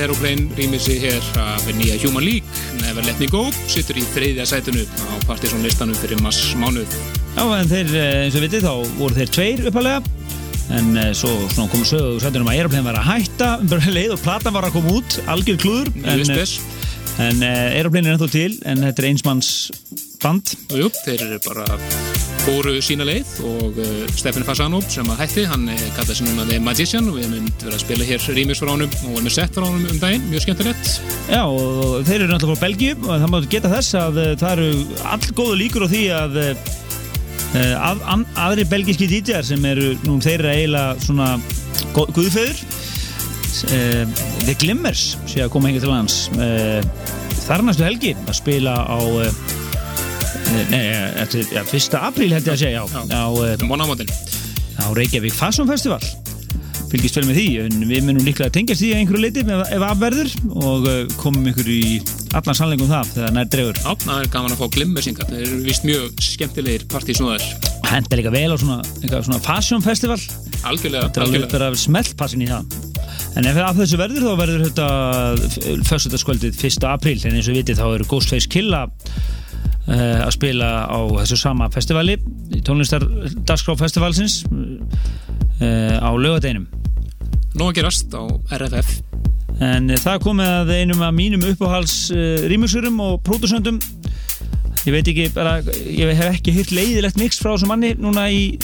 Aeroplane 0.00 0.48
rýmir 0.56 0.80
sig 0.80 1.00
hér 1.02 1.24
af 1.42 1.66
nýja 1.76 1.98
Human 2.00 2.24
League 2.24 2.46
Never 2.80 3.04
Let 3.04 3.20
Me 3.20 3.28
Go 3.28 3.42
sittur 3.68 3.98
í 4.00 4.04
þriðja 4.14 4.46
sætunu 4.48 4.86
á 4.86 5.12
Partiðsson 5.28 5.64
listanum 5.66 5.98
fyrir 6.00 6.22
mass 6.24 6.54
mánuð 6.56 6.88
Já, 7.36 7.44
en 7.44 7.68
þeir, 7.70 7.92
eh, 7.94 8.24
eins 8.24 8.38
og 8.38 8.44
vitið, 8.46 8.64
þá 8.64 8.96
voru 8.96 9.18
þeir 9.18 9.34
tveir 9.36 9.64
uppalega 9.70 10.00
en 10.70 10.90
eh, 11.02 11.10
svo 11.16 11.34
komu 11.60 11.84
sögu 11.84 12.20
sættunum 12.22 12.48
að 12.48 12.62
Aeroplane 12.62 12.86
var 12.88 13.00
að 13.02 13.10
hætta 13.10 13.50
um 13.60 13.72
bara 13.74 13.94
leið 13.98 14.16
og 14.16 14.24
platan 14.24 14.56
var 14.56 14.68
að 14.70 14.78
koma 14.78 14.96
út 15.00 15.18
algjör 15.34 15.60
klúður 15.64 15.92
en, 16.00 16.24
spes 16.28 16.56
en 17.20 17.44
Aeroplane 17.44 18.08
er 18.08 18.16
ennþá 18.16 18.32
til 18.32 18.54
en 18.64 18.86
þetta 18.88 19.04
er 19.04 19.10
einsmanns 19.12 19.52
band. 20.20 20.56
Jú, 20.76 20.88
þeir 21.04 21.28
eru 21.28 21.42
bara 21.48 21.68
fóru 22.44 22.74
sína 22.84 23.06
leið 23.08 23.30
og 23.46 23.78
uh, 23.80 24.02
Stefan 24.16 24.44
Fasano 24.46 24.80
sem 24.88 25.08
að 25.12 25.22
hætti, 25.24 25.44
hann 25.50 25.68
kallaði 25.96 26.18
sig 26.18 26.28
núna 26.28 26.46
The 26.48 26.58
Magician 26.64 27.08
og 27.10 27.18
við 27.18 27.30
myndum 27.34 27.66
vera 27.66 27.76
að 27.76 27.84
spila 27.84 28.08
hér 28.08 28.26
rýmis 28.36 28.62
frá 28.62 28.72
honum 28.72 28.92
og 29.04 29.16
var 29.16 29.24
með 29.26 29.34
sett 29.36 29.56
frá 29.56 29.66
honum 29.66 29.88
um 29.90 30.02
daginn, 30.02 30.28
mjög 30.30 30.44
skemmtilegt. 30.46 30.92
Já, 31.30 31.42
og 31.44 32.04
þeir 32.08 32.18
eru 32.18 32.30
náttúrulega 32.32 32.60
frá 32.60 32.66
Belgíu 32.66 32.98
og 33.00 33.10
það 33.12 33.32
mátt 33.34 33.48
geta 33.54 33.72
þess 33.74 33.98
að 34.00 34.20
uh, 34.22 34.30
það 34.40 34.54
eru 34.56 35.00
all 35.14 35.34
góða 35.40 35.58
líkur 35.62 35.86
á 35.86 35.88
því 35.92 36.04
að 36.16 36.38
uh, 36.44 36.54
að, 37.50 38.04
að, 38.14 38.26
aðri 38.46 38.66
belgíski 38.70 39.08
DJ-ar 39.10 39.46
sem 39.46 39.64
eru 39.66 39.94
nú 40.06 40.20
þeirra 40.22 40.54
eiginlega 40.54 41.06
svona 41.06 41.30
guðfeður 41.96 42.60
uh, 43.70 44.04
The 44.46 44.54
Glimmers 44.60 45.16
sé 45.30 45.44
að 45.44 45.52
koma 45.54 45.70
hengið 45.70 45.86
til 45.86 45.92
lands 45.92 46.20
uh, 46.38 46.78
þar 47.46 47.66
næstu 47.66 47.86
helgi 47.86 48.14
að 48.22 48.36
spila 48.38 48.76
á 48.86 48.98
uh, 49.00 49.58
Nei, 50.50 50.80
eftir, 51.22 51.46
ja, 51.54 51.62
1. 51.62 51.94
apríl 52.00 52.32
held 52.34 52.48
ég 52.48 52.56
að 52.56 52.62
segja 52.64 52.80
já, 52.80 52.84
á, 53.14 53.24
um 53.30 53.70
mánámótin. 53.70 54.10
á 54.82 54.90
Reykjavík 54.96 55.34
Fashion 55.36 55.68
Festival 55.70 56.02
fylgist 56.90 57.14
vel 57.20 57.26
með 57.28 57.38
því 57.38 57.46
en 57.62 57.84
við 57.86 58.06
munum 58.08 58.26
líklega 58.26 58.50
tengjast 58.54 58.82
því 58.82 58.88
að 58.90 59.00
einhverju 59.00 59.22
leiti 59.22 59.44
ef, 59.46 59.84
afverður 59.86 60.32
og 60.58 60.88
komum 61.20 61.46
ykkur 61.52 61.70
í 61.70 61.82
allan 62.34 62.58
sannleikum 62.58 62.90
það 62.90 63.12
þegar 63.14 63.36
nær 63.36 63.50
dregur 63.52 63.78
Já, 63.78 63.90
það 64.02 64.16
er 64.16 64.30
gaman 64.34 64.56
að 64.56 64.62
fá 64.62 64.74
glimmersingar, 64.74 65.30
þeir 65.30 65.44
eru 65.44 65.60
vist 65.68 65.86
mjög 65.86 66.22
skemmtilegir 66.26 66.86
partísnúðar, 66.90 67.46
henda 67.92 68.18
líka 68.18 68.34
vel 68.34 68.50
á 68.50 68.56
svona, 68.58 68.80
svona 69.06 69.42
Fashion 69.46 69.86
Festival 69.86 70.18
algjörlega, 70.66 71.06
þetta 71.06 71.22
er 71.22 71.26
alveg 71.28 71.44
algjörlega. 71.44 71.52
bara 71.54 71.82
smeltpassin 71.86 72.42
í 72.42 72.50
það 72.50 72.78
en 73.38 73.46
ef 73.46 73.60
af 73.62 73.78
þessu 73.78 74.00
verður 74.00 74.26
þá 74.26 74.40
verður 74.42 74.64
þetta 74.66 74.88
fyrstutaskvöldið 75.86 76.64
1. 76.66 76.88
apríl 76.90 77.20
en 77.22 77.38
eins 77.38 77.50
og 77.50 77.60
vitið 77.60 77.78
þá 77.78 77.86
eru 77.94 78.10
Ghostface 78.10 78.50
Killa 78.50 78.88
að 79.88 80.30
spila 80.36 80.66
á 80.86 81.00
þessu 81.22 81.38
sama 81.40 81.70
festivali 81.72 82.18
tónlistar 82.66 83.06
Dagskrá 83.48 83.74
festivalsins 83.80 84.42
uh, 84.50 85.96
á 85.98 86.10
lögadeginum 86.14 86.68
Nó 87.58 87.66
að 87.70 87.80
gerast 87.80 88.12
á 88.14 88.22
RFF. 88.54 88.90
En 89.60 89.90
eh, 89.90 89.98
það 89.98 90.20
komið 90.22 90.50
að 90.54 90.68
einum 90.78 91.00
af 91.02 91.14
mínum 91.16 91.42
uppáhals 91.50 91.94
rýmusurum 92.46 93.00
og 93.02 93.16
pródusöndum 93.26 93.80
ég 94.86 94.94
veit 94.94 95.08
ekki 95.10 95.26
bara, 95.34 95.58
ég 95.84 96.14
hef 96.16 96.38
ekki 96.38 96.54
hýrt 96.56 96.70
leiðilegt 96.72 97.18
mix 97.20 97.40
frá 97.42 97.50
þessum 97.52 97.72
manni 97.74 97.90
núna 98.00 98.28
í 98.32 98.54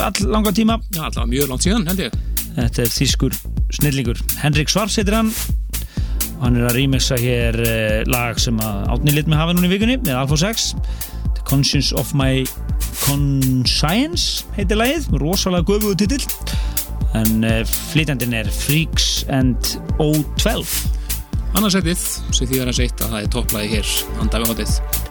all 0.00 0.30
langa 0.30 0.54
tíma. 0.54 0.78
Já, 0.94 1.02
alltaf 1.08 1.26
mjög 1.28 1.50
langt 1.50 1.66
síðan, 1.66 1.84
held 1.90 2.06
ég. 2.06 2.16
þetta 2.54 2.84
er 2.84 2.94
þýskur 2.94 3.40
snillingur. 3.78 4.22
Henrik 4.40 4.72
Svars 4.72 4.96
heitir 5.00 5.18
hann 5.18 5.34
hann 6.42 6.58
er 6.58 6.68
að 6.68 6.76
rýmixa 6.78 7.18
hér 7.20 7.58
uh, 7.64 8.00
lag 8.10 8.38
sem 8.42 8.58
að 8.62 8.92
átni 8.94 9.14
lit 9.16 9.30
með 9.30 9.42
hafa 9.42 9.56
núna 9.56 9.68
í 9.68 9.72
vikunni 9.72 9.98
með 10.04 10.20
Alpha 10.20 10.38
6 10.44 10.68
The 11.38 11.44
Conscience 11.48 11.96
of 11.98 12.12
My 12.18 12.44
Conscience 13.04 14.46
heitir 14.58 14.80
lagið, 14.80 15.08
rosalega 15.22 15.66
göfuðu 15.70 15.98
titill. 16.02 16.24
En 17.18 17.44
uh, 17.46 17.60
flytjandinn 17.92 18.36
er 18.36 18.50
Freaks 18.52 19.24
and 19.32 19.78
O12 20.02 20.96
Annarsætið, 21.56 22.00
sem 22.36 22.46
því 22.46 22.60
er 22.62 22.70
að 22.70 22.80
segja 22.82 22.96
að 22.98 23.14
það 23.14 23.20
er 23.22 23.30
topplaði 23.34 23.70
hér, 23.78 23.94
andafi 24.22 24.50
hótið. 24.52 25.07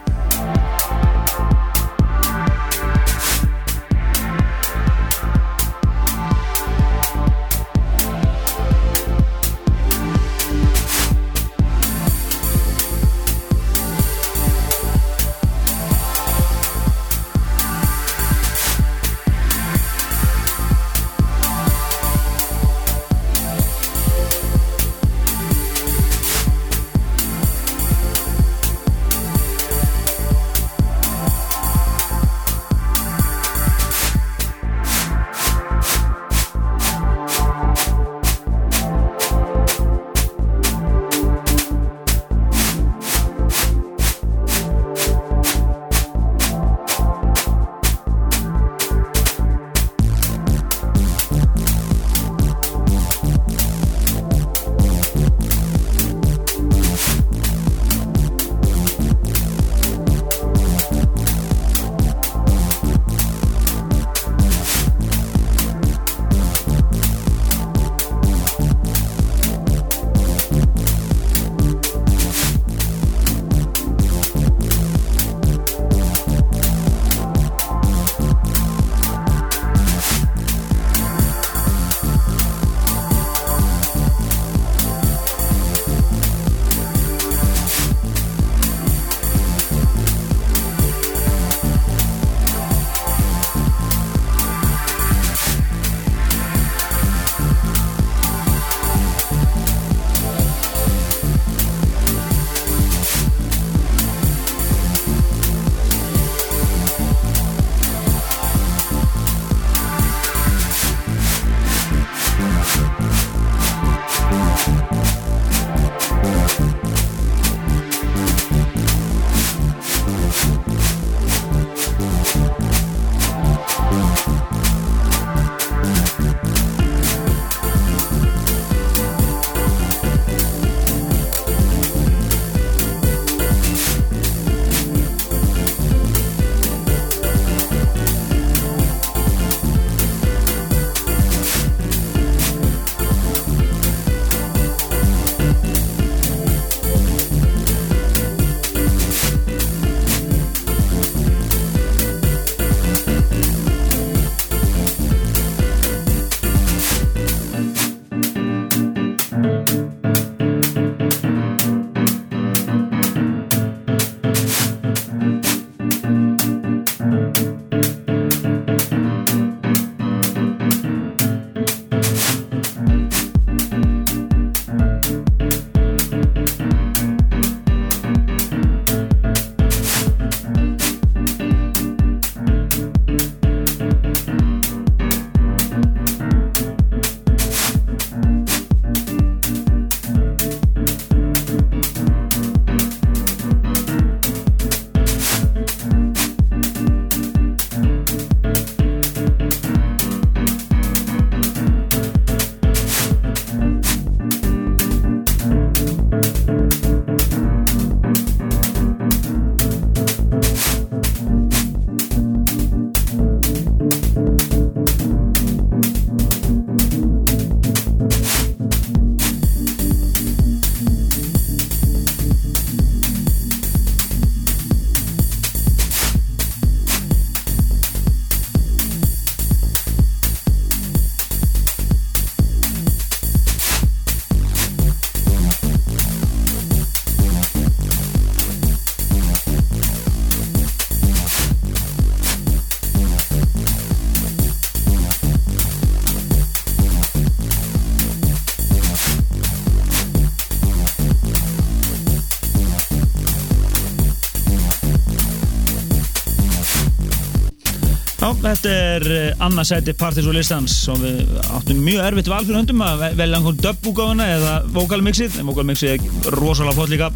Þetta 258.48 258.70
er 258.74 259.04
eh, 259.12 259.42
annað 259.44 259.66
sæti 259.70 259.92
Parties 259.98 260.26
og 260.28 260.34
listans 260.36 260.74
og 260.92 261.00
við 261.02 261.18
áttum 261.54 261.80
mjög 261.84 262.04
erfitt 262.08 262.30
val 262.30 262.40
fyrir 262.46 262.58
höndum 262.62 262.80
að 262.84 263.02
ve- 263.02 263.10
velja 263.18 263.38
einhvern 263.38 263.58
dub-úgáfuna 263.64 264.28
eða 264.36 264.52
vokalmixið, 264.76 265.36
en 265.42 265.50
vokalmixið 265.50 265.92
er 265.94 266.36
rosalega 266.38 266.76
flott 266.78 266.92
líka. 266.92 267.10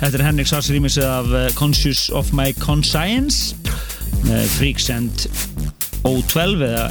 Þetta 0.00 0.18
er 0.20 0.24
Henrik 0.28 0.50
Sars 0.50 0.70
rýmisið 0.72 1.06
af 1.08 1.32
eh, 1.40 1.48
Conscious 1.58 2.06
of 2.14 2.30
My 2.36 2.52
Conscience 2.62 3.54
Freaks 4.56 4.88
and 4.90 5.26
O12 6.06 6.62
eða 6.66 6.86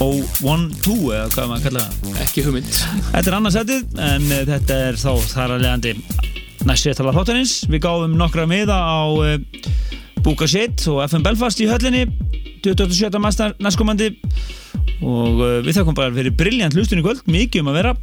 O12 0.00 0.94
eða 1.16 1.26
hvað 1.34 1.50
maður 1.50 1.64
kallar 1.66 1.88
það. 1.90 2.20
Ekki 2.24 2.44
hugmynd. 2.46 2.70
Þetta 3.10 3.24
er 3.32 3.36
annað 3.40 3.56
setið 3.58 4.00
en 4.06 4.28
uh, 4.30 4.40
þetta 4.48 4.78
er 4.88 5.00
þá 5.00 5.10
þar 5.34 5.54
að 5.56 5.64
leiðandi 5.66 5.94
næst 6.68 6.86
séttala 6.86 7.14
þáttanins. 7.16 7.54
Við 7.72 7.82
gáum 7.84 8.16
nokkra 8.20 8.46
miða 8.48 8.78
á 8.80 9.00
Búka 10.20 10.48
Shit 10.48 10.84
og 10.92 11.02
FM 11.06 11.24
Belfast 11.24 11.60
í 11.64 11.68
höllinni 11.70 12.04
27. 12.64 13.20
mæstar 13.22 13.54
næstkomandi 13.62 14.12
og 15.00 15.40
uh, 15.40 15.60
við 15.64 15.78
þakkum 15.78 15.96
bara 15.96 16.12
fyrir 16.14 16.34
briljant 16.36 16.76
hlustun 16.76 17.00
í 17.00 17.04
kvöld, 17.04 17.22
mikið 17.30 17.64
um 17.64 17.72
að 17.72 17.78
vera 17.80 17.94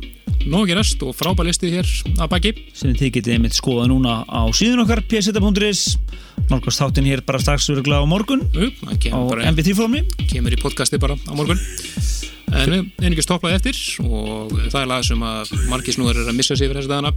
Nó 0.47 0.61
ekki 0.63 0.75
rest 0.77 1.01
og 1.03 1.15
frábær 1.17 1.47
listi 1.47 1.67
hér 1.73 1.87
að 2.21 2.29
baki. 2.31 2.51
sem 2.77 2.93
þið 2.95 3.09
getið 3.17 3.33
einmitt 3.35 3.57
skoða 3.57 3.87
núna 3.91 4.21
á 4.23 4.47
síðun 4.55 4.85
okkar 4.85 5.01
pseta.is 5.09 5.97
nálgast 6.47 6.79
þáttin 6.79 7.09
hér 7.09 7.23
bara 7.27 7.41
strax 7.41 7.67
á 7.67 8.07
morgun 8.07 8.45
það 8.53 9.11
á 9.11 9.51
MP3-formi 9.51 10.05
kemur 10.31 10.55
í 10.55 10.61
podcasti 10.61 11.01
bara 11.01 11.17
á 11.19 11.33
morgun. 11.35 11.59
En 12.55 12.71
við 12.71 13.03
einingist 13.03 13.27
topplaði 13.27 13.59
eftir 13.59 13.81
og 14.07 14.55
það 14.71 14.81
er 14.81 14.89
lag 14.93 15.03
sem 15.03 15.27
að 15.27 15.51
margir 15.67 15.97
snúður 15.97 16.23
er 16.23 16.31
að 16.31 16.39
missa 16.39 16.55
sig 16.55 16.69
yfir 16.69 16.79
þessu 16.79 16.93
dagana. 16.93 17.11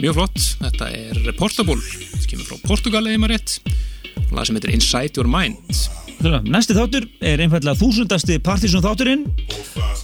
Mjög 0.00 0.18
flott. 0.18 0.46
Þetta 0.64 0.90
er 0.90 1.34
Portable. 1.38 1.78
Það 2.16 2.30
kemur 2.32 2.50
frá 2.50 2.62
Portugal 2.66 3.06
eða 3.06 3.22
maður 3.22 3.36
rétt. 3.36 3.60
Lag 4.34 4.48
sem 4.48 4.58
heitir 4.58 4.74
Inside 4.74 5.20
Your 5.20 5.30
Mind. 5.30 6.09
Næsti 6.20 6.74
þáttur 6.76 7.06
er 7.24 7.40
einfallega 7.40 7.78
þúsundasti 7.80 8.34
Partisan 8.44 8.82
þátturinn 8.84 9.22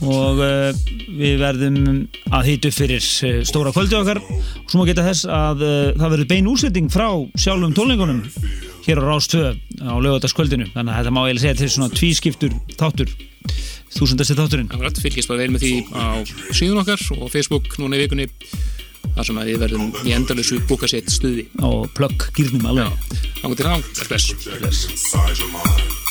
og 0.06 0.38
uh, 0.40 0.70
við 1.12 1.34
verðum 1.42 1.76
að 2.32 2.46
hýta 2.48 2.70
upp 2.70 2.76
fyrir 2.78 3.04
uh, 3.04 3.42
stóra 3.44 3.72
kvöldi 3.74 3.98
okkar. 3.98 4.22
Og 4.24 4.70
svo 4.72 4.80
má 4.80 4.86
geta 4.88 5.04
þess 5.04 5.26
að 5.28 5.64
uh, 5.66 5.74
það 5.92 6.14
verður 6.14 6.30
bein 6.30 6.48
úrsetting 6.48 6.88
frá 6.92 7.10
sjálfum 7.36 7.74
tónleikunum 7.76 8.22
hér 8.86 9.02
á 9.02 9.04
Rás 9.04 9.28
2 9.28 9.42
á 9.84 9.94
lögataskvöldinu 10.06 10.70
þannig 10.72 10.94
að 10.94 11.02
þetta 11.02 11.12
má 11.12 11.20
eiginlega 11.26 11.44
segja 11.44 11.58
til 11.60 11.70
svona 11.74 11.98
tvískiptur 12.00 12.56
þáttur. 12.80 13.12
Þúsundasti 13.96 14.38
þátturinn. 14.38 14.72
Akkurat, 14.72 15.02
fylgist 15.04 15.28
bara 15.28 15.44
vel 15.44 15.52
með 15.52 15.66
því 15.66 15.74
á 15.92 16.24
síðun 16.56 16.80
okkar 16.80 17.04
og 17.18 17.28
Facebook 17.34 17.76
núna 17.82 18.00
í 18.00 18.06
vikunni 18.06 18.30
þar 19.16 19.28
sem 19.28 19.38
að 19.40 19.52
við 19.52 19.62
verðum 19.64 19.92
í 20.04 20.16
endalösu 20.16 20.62
búka 20.68 20.88
sétt 20.90 21.12
stuði. 21.12 21.46
og 21.64 21.88
plögg 21.96 22.28
gýrnum 22.36 22.66
alveg 22.72 23.60
til 23.60 23.68
þá, 23.68 23.76
bless. 24.08 26.05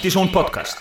Partizón 0.00 0.32
podcast 0.32 0.79